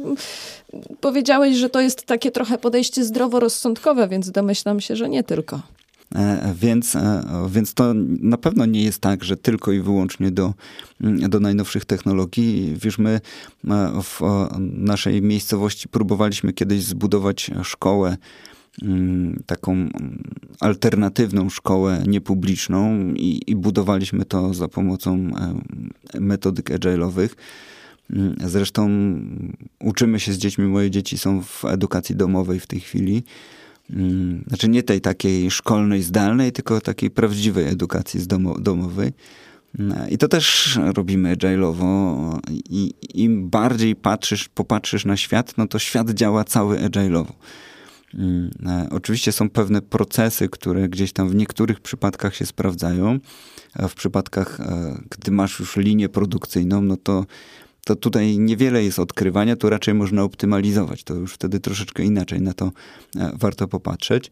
powiedziałeś, 1.00 1.56
że 1.56 1.70
to 1.70 1.80
jest 1.80 2.06
takie 2.06 2.30
trochę 2.30 2.58
podejście 2.58 3.04
zdroworozsądkowe, 3.04 4.08
więc 4.08 4.30
domyślam 4.30 4.80
się, 4.80 4.96
że 4.96 5.08
nie 5.08 5.24
tylko. 5.24 5.60
E, 6.14 6.54
więc, 6.60 6.96
e, 6.96 7.22
więc 7.50 7.74
to 7.74 7.94
na 8.20 8.38
pewno 8.38 8.66
nie 8.66 8.82
jest 8.82 8.98
tak, 8.98 9.24
że 9.24 9.36
tylko 9.36 9.72
i 9.72 9.80
wyłącznie 9.80 10.30
do, 10.30 10.54
mm, 11.00 11.30
do 11.30 11.40
najnowszych 11.40 11.84
technologii. 11.84 12.74
Wiesz, 12.82 12.98
my 12.98 13.20
e, 13.70 14.02
w 14.02 14.20
naszej 14.60 15.22
miejscowości 15.22 15.88
próbowaliśmy 15.88 16.52
kiedyś 16.52 16.82
zbudować 16.82 17.50
szkołę, 17.62 18.16
mm, 18.82 19.42
taką 19.46 19.72
mm, 19.72 20.22
alternatywną 20.60 21.50
szkołę 21.50 22.02
niepubliczną 22.06 23.12
i, 23.14 23.40
i 23.46 23.56
budowaliśmy 23.56 24.24
to 24.24 24.54
za 24.54 24.68
pomocą 24.68 25.30
metodyk 26.20 26.70
agile'owych. 26.70 27.28
Zresztą 28.44 28.90
uczymy 29.80 30.20
się 30.20 30.32
z 30.32 30.38
dziećmi, 30.38 30.64
moje 30.64 30.90
dzieci 30.90 31.18
są 31.18 31.42
w 31.42 31.64
edukacji 31.64 32.16
domowej 32.16 32.60
w 32.60 32.66
tej 32.66 32.80
chwili. 32.80 33.22
Mm, 33.90 34.44
znaczy 34.46 34.68
nie 34.68 34.82
tej 34.82 35.00
takiej 35.00 35.50
szkolnej, 35.50 36.02
zdalnej, 36.02 36.52
tylko 36.52 36.80
takiej 36.80 37.10
prawdziwej 37.10 37.68
edukacji 37.68 38.20
z 38.20 38.26
domo, 38.26 38.58
domowej. 38.58 39.12
Mm, 39.78 40.10
I 40.10 40.18
to 40.18 40.28
też 40.28 40.78
robimy 40.94 41.36
agile'owo 41.36 42.38
i 42.50 42.94
im 43.14 43.50
bardziej 43.50 43.96
patrzysz, 43.96 44.48
popatrzysz 44.48 45.04
na 45.04 45.16
świat, 45.16 45.54
no 45.58 45.66
to 45.66 45.78
świat 45.78 46.10
działa 46.10 46.44
cały 46.44 46.78
agile'owo. 46.78 47.32
Mm, 48.14 48.50
e, 48.66 48.88
oczywiście 48.90 49.32
są 49.32 49.50
pewne 49.50 49.82
procesy, 49.82 50.48
które 50.48 50.88
gdzieś 50.88 51.12
tam 51.12 51.28
w 51.28 51.34
niektórych 51.34 51.80
przypadkach 51.80 52.34
się 52.34 52.46
sprawdzają. 52.46 53.18
W 53.88 53.94
przypadkach, 53.94 54.60
e, 54.60 54.98
gdy 55.10 55.30
masz 55.30 55.60
już 55.60 55.76
linię 55.76 56.08
produkcyjną, 56.08 56.82
no 56.82 56.96
to 56.96 57.26
to 57.84 57.96
tutaj 57.96 58.38
niewiele 58.38 58.84
jest 58.84 58.98
odkrywania, 58.98 59.56
tu 59.56 59.70
raczej 59.70 59.94
można 59.94 60.22
optymalizować. 60.22 61.04
To 61.04 61.14
już 61.14 61.34
wtedy 61.34 61.60
troszeczkę 61.60 62.02
inaczej 62.04 62.40
na 62.40 62.52
to 62.52 62.70
warto 63.34 63.68
popatrzeć. 63.68 64.30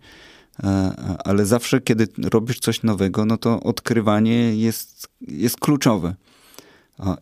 Ale 1.25 1.47
zawsze, 1.47 1.81
kiedy 1.81 2.09
robisz 2.23 2.59
coś 2.59 2.83
nowego, 2.83 3.25
no 3.25 3.37
to 3.37 3.61
odkrywanie 3.61 4.57
jest, 4.57 5.09
jest 5.21 5.57
kluczowe. 5.57 6.15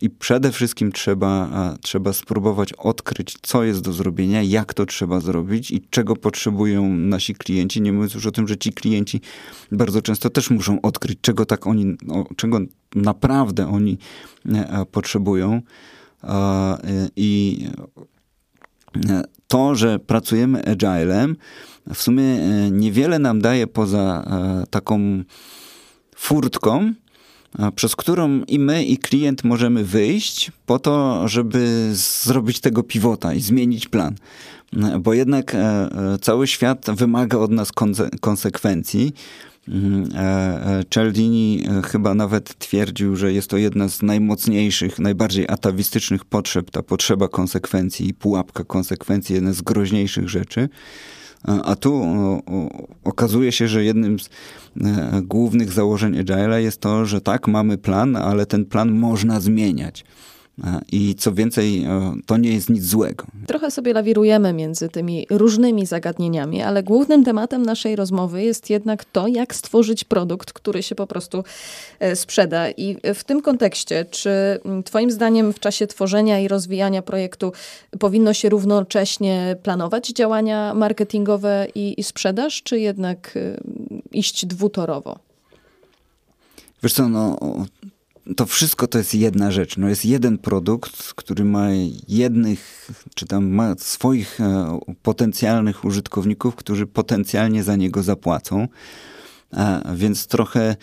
I 0.01 0.09
przede 0.09 0.51
wszystkim 0.51 0.91
trzeba, 0.91 1.49
trzeba 1.81 2.13
spróbować 2.13 2.73
odkryć, 2.73 3.37
co 3.41 3.63
jest 3.63 3.81
do 3.81 3.93
zrobienia, 3.93 4.43
jak 4.43 4.73
to 4.73 4.85
trzeba 4.85 5.19
zrobić 5.19 5.71
i 5.71 5.81
czego 5.89 6.15
potrzebują 6.15 6.89
nasi 6.89 7.35
klienci. 7.35 7.81
Nie 7.81 7.93
mówiąc 7.93 8.13
już 8.13 8.25
o 8.25 8.31
tym, 8.31 8.47
że 8.47 8.57
ci 8.57 8.73
klienci 8.73 9.21
bardzo 9.71 10.01
często 10.01 10.29
też 10.29 10.49
muszą 10.49 10.81
odkryć, 10.81 11.19
czego 11.21 11.45
tak 11.45 11.67
oni, 11.67 11.97
czego 12.35 12.59
naprawdę 12.95 13.67
oni 13.67 13.97
e, 14.45 14.85
potrzebują. 14.91 15.61
I 17.15 17.59
e, 19.09 19.23
to, 19.47 19.75
że 19.75 19.99
pracujemy 19.99 20.65
agilem, 20.65 21.35
w 21.93 22.01
sumie 22.01 22.23
e, 22.23 22.71
niewiele 22.71 23.19
nam 23.19 23.41
daje 23.41 23.67
poza 23.67 24.25
taką 24.69 25.23
furtką, 26.15 26.93
przez 27.75 27.95
którą 27.95 28.43
i 28.43 28.59
my, 28.59 28.85
i 28.85 28.97
klient 28.97 29.43
możemy 29.43 29.83
wyjść 29.83 30.51
po 30.65 30.79
to, 30.79 31.27
żeby 31.27 31.89
zrobić 31.93 32.59
tego 32.59 32.83
pivota 32.83 33.33
i 33.33 33.41
zmienić 33.41 33.87
plan. 33.87 34.15
Bo 34.99 35.13
jednak 35.13 35.55
e, 35.55 35.57
e, 35.57 36.17
cały 36.21 36.47
świat 36.47 36.85
wymaga 36.95 37.37
od 37.37 37.51
nas 37.51 37.71
konsekwencji. 38.21 39.13
Mm, 39.71 40.09
e, 40.15 40.83
Cialdini 40.89 41.63
chyba 41.85 42.13
nawet 42.13 42.59
twierdził, 42.59 43.15
że 43.15 43.33
jest 43.33 43.49
to 43.49 43.57
jedna 43.57 43.89
z 43.89 44.01
najmocniejszych, 44.01 44.99
najbardziej 44.99 45.45
atawistycznych 45.49 46.25
potrzeb, 46.25 46.71
ta 46.71 46.83
potrzeba 46.83 47.27
konsekwencji 47.27 48.07
i 48.07 48.13
pułapka 48.13 48.63
konsekwencji, 48.63 49.35
jedna 49.35 49.53
z 49.53 49.61
groźniejszych 49.61 50.29
rzeczy. 50.29 50.69
A 51.63 51.75
tu 51.75 52.05
okazuje 53.03 53.51
się, 53.51 53.67
że 53.67 53.83
jednym 53.83 54.19
z 54.19 54.29
e, 54.81 55.21
głównych 55.23 55.71
założeń 55.71 56.13
Agile'a 56.13 56.57
jest 56.57 56.81
to, 56.81 57.05
że 57.05 57.21
tak, 57.21 57.47
mamy 57.47 57.77
plan, 57.77 58.15
ale 58.15 58.45
ten 58.45 58.65
plan 58.65 58.91
można 58.91 59.39
zmieniać. 59.39 60.05
I 60.91 61.15
co 61.15 61.33
więcej, 61.33 61.83
e, 61.83 62.13
to 62.25 62.37
nie 62.37 62.53
jest 62.53 62.69
nic 62.69 62.85
złego. 62.85 63.25
Trochę 63.47 63.71
sobie 63.71 63.93
lawirujemy 63.93 64.53
między 64.53 64.89
tymi 64.89 65.27
różnymi 65.29 65.85
zagadnieniami, 65.85 66.61
ale 66.61 66.83
głównym 66.83 67.23
tematem 67.23 67.65
naszej 67.65 67.95
rozmowy 67.95 68.43
jest 68.43 68.69
jednak 68.69 69.05
to, 69.05 69.27
jak 69.27 69.55
stworzyć 69.55 70.03
produkt, 70.03 70.53
który 70.53 70.83
się 70.83 70.95
po 70.95 71.07
prostu 71.07 71.43
e, 71.99 72.15
sprzeda. 72.15 72.69
I 72.69 72.97
w 73.15 73.23
tym 73.23 73.41
kontekście, 73.41 74.05
czy 74.05 74.31
Twoim 74.85 75.11
zdaniem 75.11 75.53
w 75.53 75.59
czasie 75.59 75.87
tworzenia 75.87 76.39
i 76.39 76.47
rozwijania 76.47 77.01
projektu 77.01 77.51
powinno 77.99 78.33
się 78.33 78.49
równocześnie 78.49 79.55
planować 79.63 80.07
działania 80.07 80.73
marketingowe 80.73 81.67
i, 81.75 81.99
i 81.99 82.03
sprzedaż, 82.03 82.63
czy 82.63 82.79
jednak 82.79 83.37
e, 83.37 83.57
iść 84.11 84.45
dwutorowo? 84.45 85.19
Wiesz 86.83 86.93
co, 86.93 87.09
no 87.09 87.37
to 88.35 88.45
wszystko 88.45 88.87
to 88.87 88.97
jest 88.97 89.15
jedna 89.15 89.51
rzecz. 89.51 89.77
No 89.77 89.89
jest 89.89 90.05
jeden 90.05 90.37
produkt, 90.37 91.13
który 91.13 91.45
ma 91.45 91.67
jednych, 92.07 92.89
czy 93.15 93.25
tam 93.25 93.49
ma 93.49 93.75
swoich 93.77 94.41
e, 94.41 94.79
potencjalnych 95.01 95.85
użytkowników, 95.85 96.55
którzy 96.55 96.87
potencjalnie 96.87 97.63
za 97.63 97.75
niego 97.75 98.03
zapłacą. 98.03 98.67
A 99.51 99.81
więc 99.95 100.27
trochę 100.27 100.75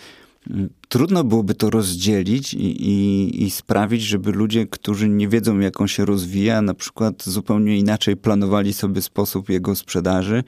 mm, 0.49 0.69
trudno 0.89 1.23
byłoby 1.23 1.55
to 1.55 1.69
rozdzielić 1.69 2.53
i, 2.53 2.89
i, 2.89 3.43
i, 3.43 3.51
sprawić, 3.51 4.01
żeby 4.01 4.31
ludzie, 4.31 4.67
którzy 4.67 5.09
nie 5.09 5.27
wiedzą, 5.27 5.59
jak 5.59 5.81
on 5.81 5.87
się 5.87 6.05
rozwija, 6.05 6.61
na 6.61 6.73
przykład 6.73 7.23
zupełnie 7.23 7.77
inaczej 7.77 8.17
planowali 8.17 8.73
sobie 8.73 9.01
sposób 9.01 9.49
jego 9.49 9.75
sprzedaży 9.75 10.43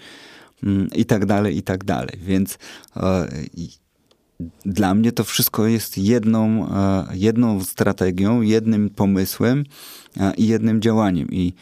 mm, 0.63 0.89
i 0.95 1.05
tak 1.05 1.25
dalej, 1.25 1.57
i 1.57 1.63
tak 1.63 1.83
dalej. 1.83 2.19
Więc 2.21 2.57
e, 2.97 3.27
dla 4.65 4.93
mnie 4.93 5.11
to 5.11 5.23
wszystko 5.23 5.67
jest 5.67 5.97
jedną, 5.97 6.69
e, 6.69 7.07
jedną 7.13 7.63
strategią, 7.63 8.41
jednym 8.41 8.89
pomysłem 8.89 9.63
e, 10.17 10.33
i 10.37 10.47
jednym 10.47 10.81
działaniem. 10.81 11.27
I 11.31 11.53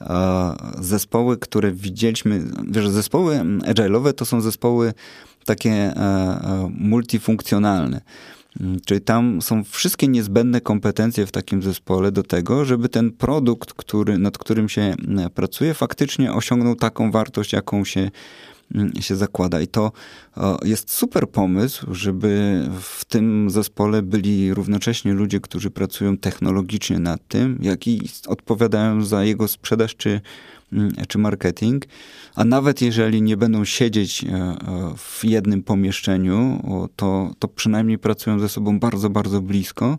e, 0.00 0.54
zespoły, 0.80 1.36
które 1.36 1.72
widzieliśmy, 1.72 2.44
wiesz, 2.70 2.88
zespoły 2.88 3.36
agile'owe 3.64 4.12
to 4.12 4.24
są 4.24 4.40
zespoły 4.40 4.94
takie 5.44 5.92
multifunkcjonalne. 6.70 8.00
Mm, 8.60 8.80
czyli 8.86 9.00
tam 9.00 9.42
są 9.42 9.64
wszystkie 9.64 10.08
niezbędne 10.08 10.60
kompetencje 10.60 11.26
w 11.26 11.32
takim 11.32 11.62
zespole 11.62 12.12
do 12.12 12.22
tego, 12.22 12.64
żeby 12.64 12.88
ten 12.88 13.12
produkt, 13.12 13.72
który, 13.72 14.18
nad 14.18 14.38
którym 14.38 14.68
się 14.68 14.94
pracuje, 15.34 15.74
faktycznie 15.74 16.32
osiągnął 16.32 16.74
taką 16.74 17.10
wartość, 17.10 17.52
jaką 17.52 17.84
się 17.84 18.10
się 19.00 19.16
zakłada. 19.16 19.60
I 19.60 19.66
to 19.66 19.92
jest 20.64 20.90
super 20.90 21.30
pomysł, 21.30 21.94
żeby 21.94 22.62
w 22.80 23.04
tym 23.04 23.50
zespole 23.50 24.02
byli 24.02 24.54
równocześnie 24.54 25.12
ludzie, 25.12 25.40
którzy 25.40 25.70
pracują 25.70 26.16
technologicznie 26.16 26.98
nad 26.98 27.28
tym, 27.28 27.58
jak 27.62 27.86
i 27.86 28.00
odpowiadają 28.26 29.04
za 29.04 29.24
jego 29.24 29.48
sprzedaż 29.48 29.96
czy, 29.96 30.20
mm, 30.72 30.92
czy 31.08 31.18
marketing. 31.18 31.84
A 32.34 32.44
nawet 32.44 32.82
jeżeli 32.82 33.22
nie 33.22 33.36
będą 33.36 33.64
siedzieć 33.64 34.24
e, 34.24 34.28
e, 34.28 34.56
w 34.96 35.24
jednym 35.24 35.62
pomieszczeniu, 35.62 36.62
to, 36.96 37.30
to 37.38 37.48
przynajmniej 37.48 37.98
pracują 37.98 38.38
ze 38.40 38.48
sobą 38.48 38.78
bardzo, 38.78 39.10
bardzo 39.10 39.40
blisko. 39.40 39.98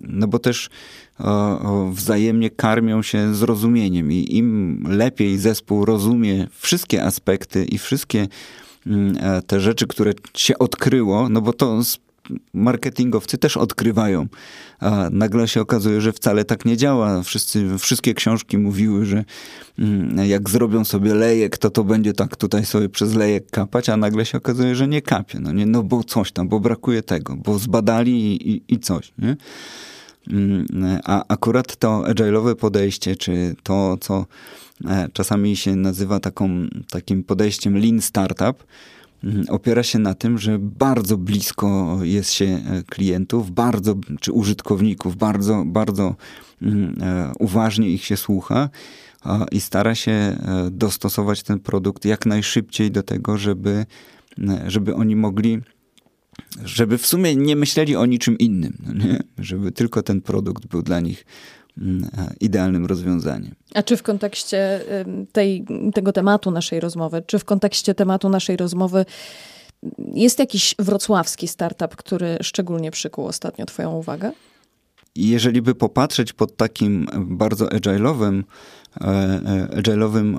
No 0.00 0.28
bo 0.28 0.38
też 0.38 0.70
wzajemnie 1.90 2.50
karmią 2.50 3.02
się 3.02 3.34
zrozumieniem 3.34 4.12
i 4.12 4.36
im 4.36 4.82
lepiej 4.88 5.38
zespół 5.38 5.84
rozumie 5.84 6.48
wszystkie 6.58 7.04
aspekty 7.04 7.64
i 7.64 7.78
wszystkie 7.78 8.26
mm, 8.86 9.16
e, 9.20 9.42
te 9.42 9.60
rzeczy, 9.60 9.86
które 9.86 10.12
się 10.36 10.58
odkryło, 10.58 11.28
no 11.28 11.40
bo 11.40 11.52
to 11.52 11.80
marketingowcy 12.54 13.38
też 13.38 13.56
odkrywają. 13.56 14.26
A 14.80 15.08
nagle 15.12 15.48
się 15.48 15.60
okazuje, 15.60 16.00
że 16.00 16.12
wcale 16.12 16.44
tak 16.44 16.64
nie 16.64 16.76
działa. 16.76 17.22
Wszyscy, 17.22 17.78
wszystkie 17.78 18.14
książki 18.14 18.58
mówiły, 18.58 19.06
że 19.06 19.24
mm, 19.78 20.28
jak 20.28 20.50
zrobią 20.50 20.84
sobie 20.84 21.14
lejek, 21.14 21.58
to 21.58 21.70
to 21.70 21.84
będzie 21.84 22.12
tak 22.12 22.36
tutaj 22.36 22.64
sobie 22.64 22.88
przez 22.88 23.14
lejek 23.14 23.50
kapać, 23.50 23.88
a 23.88 23.96
nagle 23.96 24.26
się 24.26 24.38
okazuje, 24.38 24.74
że 24.74 24.88
nie 24.88 25.02
kapie. 25.02 25.40
No, 25.40 25.52
nie, 25.52 25.66
no 25.66 25.82
bo 25.82 26.04
coś 26.04 26.32
tam, 26.32 26.48
bo 26.48 26.60
brakuje 26.60 27.02
tego, 27.02 27.36
bo 27.36 27.58
zbadali 27.58 28.12
i, 28.12 28.50
i, 28.50 28.62
i 28.68 28.78
coś. 28.78 29.12
Nie? 29.18 29.36
Mm, 30.30 30.66
a 31.04 31.24
akurat 31.28 31.76
to 31.76 32.02
agile'owe 32.02 32.54
podejście, 32.54 33.16
czy 33.16 33.54
to, 33.62 33.96
co 34.00 34.26
e, 34.88 35.08
czasami 35.12 35.56
się 35.56 35.76
nazywa 35.76 36.20
taką, 36.20 36.66
takim 36.90 37.24
podejściem 37.24 37.78
lean 37.78 38.00
startup, 38.00 38.64
opiera 39.48 39.82
się 39.82 39.98
na 39.98 40.14
tym, 40.14 40.38
że 40.38 40.58
bardzo 40.58 41.18
blisko 41.18 41.98
jest 42.02 42.32
się 42.32 42.44
e, 42.44 42.82
klientów, 42.82 43.50
bardzo, 43.50 43.94
czy 44.20 44.32
użytkowników, 44.32 45.16
bardzo, 45.16 45.64
bardzo 45.66 46.16
mm, 46.62 46.96
e, 47.02 47.32
uważnie 47.38 47.90
ich 47.90 48.04
się 48.04 48.16
słucha 48.16 48.68
i 49.52 49.60
stara 49.60 49.94
się 49.94 50.36
dostosować 50.70 51.42
ten 51.42 51.60
produkt 51.60 52.04
jak 52.04 52.26
najszybciej 52.26 52.90
do 52.90 53.02
tego, 53.02 53.38
żeby, 53.38 53.86
żeby 54.66 54.94
oni 54.94 55.16
mogli 55.16 55.60
żeby 56.64 56.98
w 56.98 57.06
sumie 57.06 57.36
nie 57.36 57.56
myśleli 57.56 57.96
o 57.96 58.06
niczym 58.06 58.38
innym, 58.38 58.78
no 58.86 58.92
nie? 59.04 59.18
żeby 59.38 59.72
tylko 59.72 60.02
ten 60.02 60.20
produkt 60.20 60.66
był 60.66 60.82
dla 60.82 61.00
nich 61.00 61.24
e, 61.24 61.61
idealnym 62.40 62.86
rozwiązaniem. 62.86 63.54
A 63.74 63.82
czy 63.82 63.96
w 63.96 64.02
kontekście 64.02 64.80
tej, 65.32 65.64
tego 65.94 66.12
tematu 66.12 66.50
naszej 66.50 66.80
rozmowy, 66.80 67.22
czy 67.26 67.38
w 67.38 67.44
kontekście 67.44 67.94
tematu 67.94 68.28
naszej 68.28 68.56
rozmowy 68.56 69.04
jest 70.14 70.38
jakiś 70.38 70.74
wrocławski 70.78 71.48
startup, 71.48 71.96
który 71.96 72.36
szczególnie 72.42 72.90
przykuł 72.90 73.26
ostatnio 73.26 73.66
Twoją 73.66 73.92
uwagę? 73.92 74.32
Jeżeli 75.16 75.62
by 75.62 75.74
popatrzeć 75.74 76.32
pod 76.32 76.56
takim 76.56 77.06
bardzo 77.20 77.66
agile'owym, 77.66 78.42
e, 79.00 79.04
e, 79.04 79.68
agile'owym, 79.80 80.36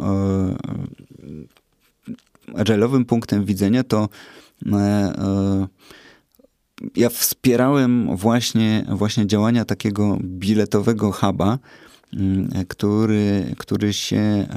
agile'owym 2.47 3.05
punktem 3.05 3.45
widzenia, 3.45 3.83
to 3.83 4.09
ja 6.95 7.09
wspierałem 7.09 8.17
właśnie, 8.17 8.85
właśnie 8.89 9.27
działania 9.27 9.65
takiego 9.65 10.17
biletowego 10.21 11.11
huba, 11.11 11.59
mm, 12.13 12.49
który, 12.67 13.55
który 13.57 13.93
się, 13.93 14.47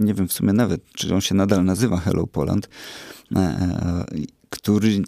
nie 0.00 0.14
wiem 0.14 0.28
w 0.28 0.32
sumie 0.32 0.52
nawet, 0.52 0.92
czy 0.92 1.14
on 1.14 1.20
się 1.20 1.34
nadal 1.34 1.64
nazywa 1.64 1.96
Hello 1.96 2.26
Poland, 2.26 2.68
e, 3.36 3.38
e, 3.38 4.04
który 4.50 5.02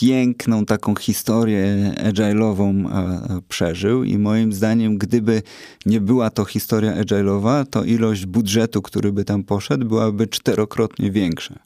piękną 0.00 0.66
taką 0.66 0.94
historię 0.96 1.94
agile'ową 1.96 2.88
e, 2.88 3.42
przeżył 3.48 4.04
i 4.04 4.18
moim 4.18 4.52
zdaniem, 4.52 4.98
gdyby 4.98 5.42
nie 5.86 6.00
była 6.00 6.30
to 6.30 6.44
historia 6.44 7.02
agile'owa, 7.02 7.66
to 7.66 7.84
ilość 7.84 8.26
budżetu, 8.26 8.82
który 8.82 9.12
by 9.12 9.24
tam 9.24 9.44
poszedł, 9.44 9.86
byłaby 9.86 10.26
czterokrotnie 10.26 11.10
większa. 11.10 11.58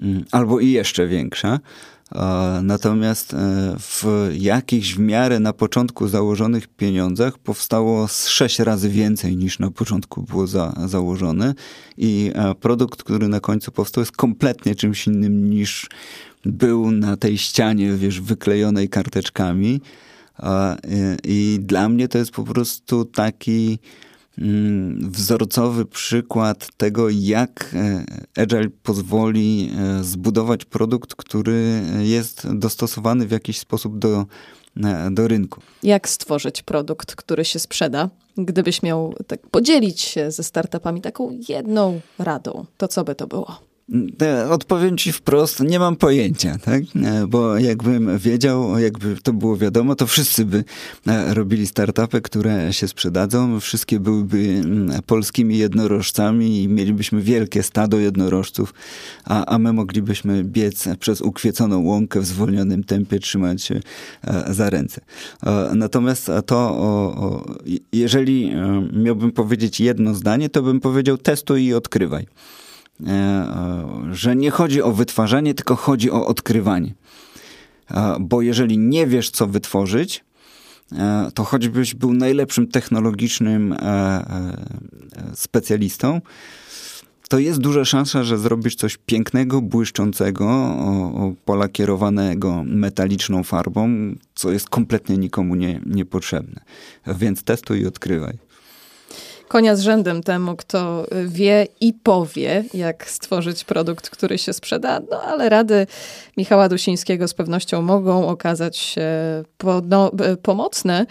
mm, 0.00 0.24
albo 0.30 0.60
i 0.60 0.70
jeszcze 0.70 1.06
większa. 1.06 1.60
Natomiast 2.62 3.34
e, 3.34 3.36
w 3.78 4.04
jakichś 4.38 4.94
w 4.94 4.98
miarę 4.98 5.40
na 5.40 5.52
początku 5.52 6.08
założonych 6.08 6.68
pieniądzach 6.68 7.38
powstało 7.38 8.08
z 8.08 8.28
sześć 8.28 8.58
razy 8.58 8.88
więcej 8.88 9.36
niż 9.36 9.58
na 9.58 9.70
początku 9.70 10.22
było 10.22 10.46
za, 10.46 10.72
założone 10.86 11.54
i 11.96 12.30
e, 12.34 12.54
produkt, 12.54 13.02
który 13.02 13.28
na 13.28 13.40
końcu 13.40 13.72
powstał 13.72 14.02
jest 14.02 14.16
kompletnie 14.16 14.74
czymś 14.74 15.06
innym 15.06 15.50
niż 15.50 15.88
był 16.44 16.90
na 16.90 17.16
tej 17.16 17.38
ścianie, 17.38 17.92
wiesz, 17.92 18.20
wyklejonej 18.20 18.88
karteczkami. 18.88 19.80
I 21.24 21.58
dla 21.62 21.88
mnie 21.88 22.08
to 22.08 22.18
jest 22.18 22.30
po 22.30 22.44
prostu 22.44 23.04
taki 23.04 23.78
wzorcowy 25.00 25.84
przykład 25.86 26.68
tego, 26.76 27.08
jak 27.10 27.74
e, 27.74 28.04
Agile 28.42 28.68
pozwoli 28.82 29.70
e, 29.78 30.04
zbudować 30.04 30.64
produkt, 30.64 31.14
który 31.14 31.82
jest 31.98 32.54
dostosowany 32.54 33.26
w 33.26 33.30
jakiś 33.30 33.58
sposób 33.58 33.98
do, 33.98 34.26
e, 34.84 35.10
do 35.10 35.28
rynku. 35.28 35.60
Jak 35.82 36.08
stworzyć 36.08 36.62
produkt, 36.62 37.14
który 37.14 37.44
się 37.44 37.58
sprzeda? 37.58 38.10
Gdybyś 38.36 38.82
miał 38.82 39.14
tak 39.26 39.46
podzielić 39.46 40.00
się 40.00 40.30
ze 40.30 40.42
startupami 40.42 41.00
taką 41.00 41.38
jedną 41.48 42.00
radą, 42.18 42.64
to 42.76 42.88
co 42.88 43.04
by 43.04 43.14
to 43.14 43.26
było? 43.26 43.69
Odpowiem 44.50 44.96
ci 44.96 45.12
wprost, 45.12 45.60
nie 45.60 45.78
mam 45.78 45.96
pojęcia, 45.96 46.58
tak? 46.58 46.82
E, 47.04 47.26
bo 47.26 47.58
jakbym 47.58 48.18
wiedział, 48.18 48.78
jakby 48.78 49.16
to 49.22 49.32
było 49.32 49.56
wiadomo, 49.56 49.94
to 49.94 50.06
wszyscy 50.06 50.44
by 50.44 50.64
e, 51.06 51.34
robili 51.34 51.66
startupy, 51.66 52.20
które 52.20 52.72
się 52.72 52.88
sprzedadzą, 52.88 53.60
wszystkie 53.60 54.00
byłyby 54.00 54.38
mm, 54.38 55.02
polskimi 55.06 55.58
jednorożcami 55.58 56.62
i 56.62 56.68
mielibyśmy 56.68 57.22
wielkie 57.22 57.62
stado 57.62 57.98
jednorożców, 57.98 58.74
a, 59.24 59.46
a 59.46 59.58
my 59.58 59.72
moglibyśmy 59.72 60.44
biec 60.44 60.88
przez 61.00 61.20
ukwieconą 61.20 61.84
łąkę 61.84 62.20
w 62.20 62.26
zwolnionym 62.26 62.84
tempie, 62.84 63.18
trzymać 63.18 63.62
się 63.62 63.80
e, 64.24 64.54
za 64.54 64.70
ręce. 64.70 65.00
Natomiast 65.74 66.30
to, 66.46 66.56
o, 66.58 67.14
o, 67.16 67.54
jeżeli 67.92 68.52
miałbym 68.92 69.32
powiedzieć 69.32 69.80
jedno 69.80 70.14
zdanie, 70.14 70.48
to 70.48 70.62
bym 70.62 70.80
powiedział 70.80 71.18
testuj 71.18 71.64
i 71.64 71.74
odkrywaj. 71.74 72.26
E, 73.06 73.10
e, 73.10 74.14
że 74.14 74.36
nie 74.36 74.50
chodzi 74.50 74.82
o 74.82 74.92
wytwarzanie, 74.92 75.54
tylko 75.54 75.76
chodzi 75.76 76.10
o 76.10 76.26
odkrywanie. 76.26 76.94
E, 77.90 78.16
bo 78.20 78.42
jeżeli 78.42 78.78
nie 78.78 79.06
wiesz, 79.06 79.30
co 79.30 79.46
wytworzyć, 79.46 80.24
to 81.34 81.44
choćbyś 81.44 81.94
był 81.94 82.12
najlepszym 82.12 82.68
technologicznym 82.68 83.76
specjalistą, 85.34 86.20
to 87.28 87.38
jest 87.38 87.60
duża 87.60 87.84
szansa, 87.84 88.24
że 88.24 88.38
zrobisz 88.38 88.74
coś 88.74 88.98
pięknego, 89.06 89.62
błyszczącego, 89.62 90.76
polakierowanego 91.44 92.64
metaliczną 92.66 93.44
farbą, 93.44 93.90
co 94.34 94.52
jest 94.52 94.68
kompletnie 94.68 95.18
nikomu 95.18 95.54
nie, 95.54 95.80
niepotrzebne. 95.86 96.60
Więc 97.06 97.42
testuj 97.42 97.80
i 97.80 97.86
odkrywaj 97.86 98.49
konia 99.50 99.76
z 99.76 99.80
rzędem 99.80 100.22
temu, 100.22 100.56
kto 100.56 101.06
wie 101.26 101.66
i 101.80 101.92
powie, 101.92 102.64
jak 102.74 103.10
stworzyć 103.10 103.64
produkt, 103.64 104.10
który 104.10 104.38
się 104.38 104.52
sprzeda. 104.52 105.00
No 105.10 105.22
ale 105.22 105.48
rady 105.48 105.86
Michała 106.36 106.68
Dusińskiego 106.68 107.28
z 107.28 107.34
pewnością 107.34 107.82
mogą 107.82 108.28
okazać 108.28 108.76
się 108.76 109.08
no, 109.88 110.10
pomocne. 110.42 111.06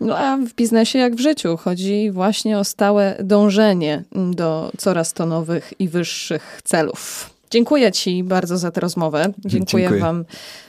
No 0.00 0.18
a 0.18 0.36
w 0.36 0.54
biznesie 0.54 0.98
jak 0.98 1.14
w 1.14 1.20
życiu 1.20 1.56
chodzi 1.56 2.10
właśnie 2.10 2.58
o 2.58 2.64
stałe 2.64 3.16
dążenie 3.20 4.02
do 4.12 4.70
coraz 4.78 5.12
to 5.12 5.26
nowych 5.26 5.72
i 5.78 5.88
wyższych 5.88 6.60
celów. 6.64 7.30
Dziękuję 7.50 7.92
Ci 7.92 8.24
bardzo 8.24 8.58
za 8.58 8.70
tę 8.70 8.80
rozmowę. 8.80 9.32
Dziękuję, 9.38 9.82
Dziękuję, 9.84 10.00
Wam 10.00 10.24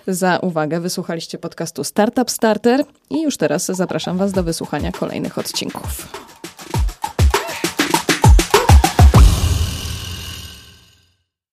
za 0.07 0.39
uwagę. 0.39 0.79
Wysłuchaliście 0.79 1.37
podcastu 1.37 1.83
Startup 1.83 2.31
Starter 2.31 2.85
i 3.09 3.21
już 3.21 3.37
teraz 3.37 3.65
zapraszam 3.65 4.17
Was 4.17 4.31
do 4.31 4.43
wysłuchania 4.43 4.91
kolejnych 4.91 5.37
odcinków. 5.37 6.07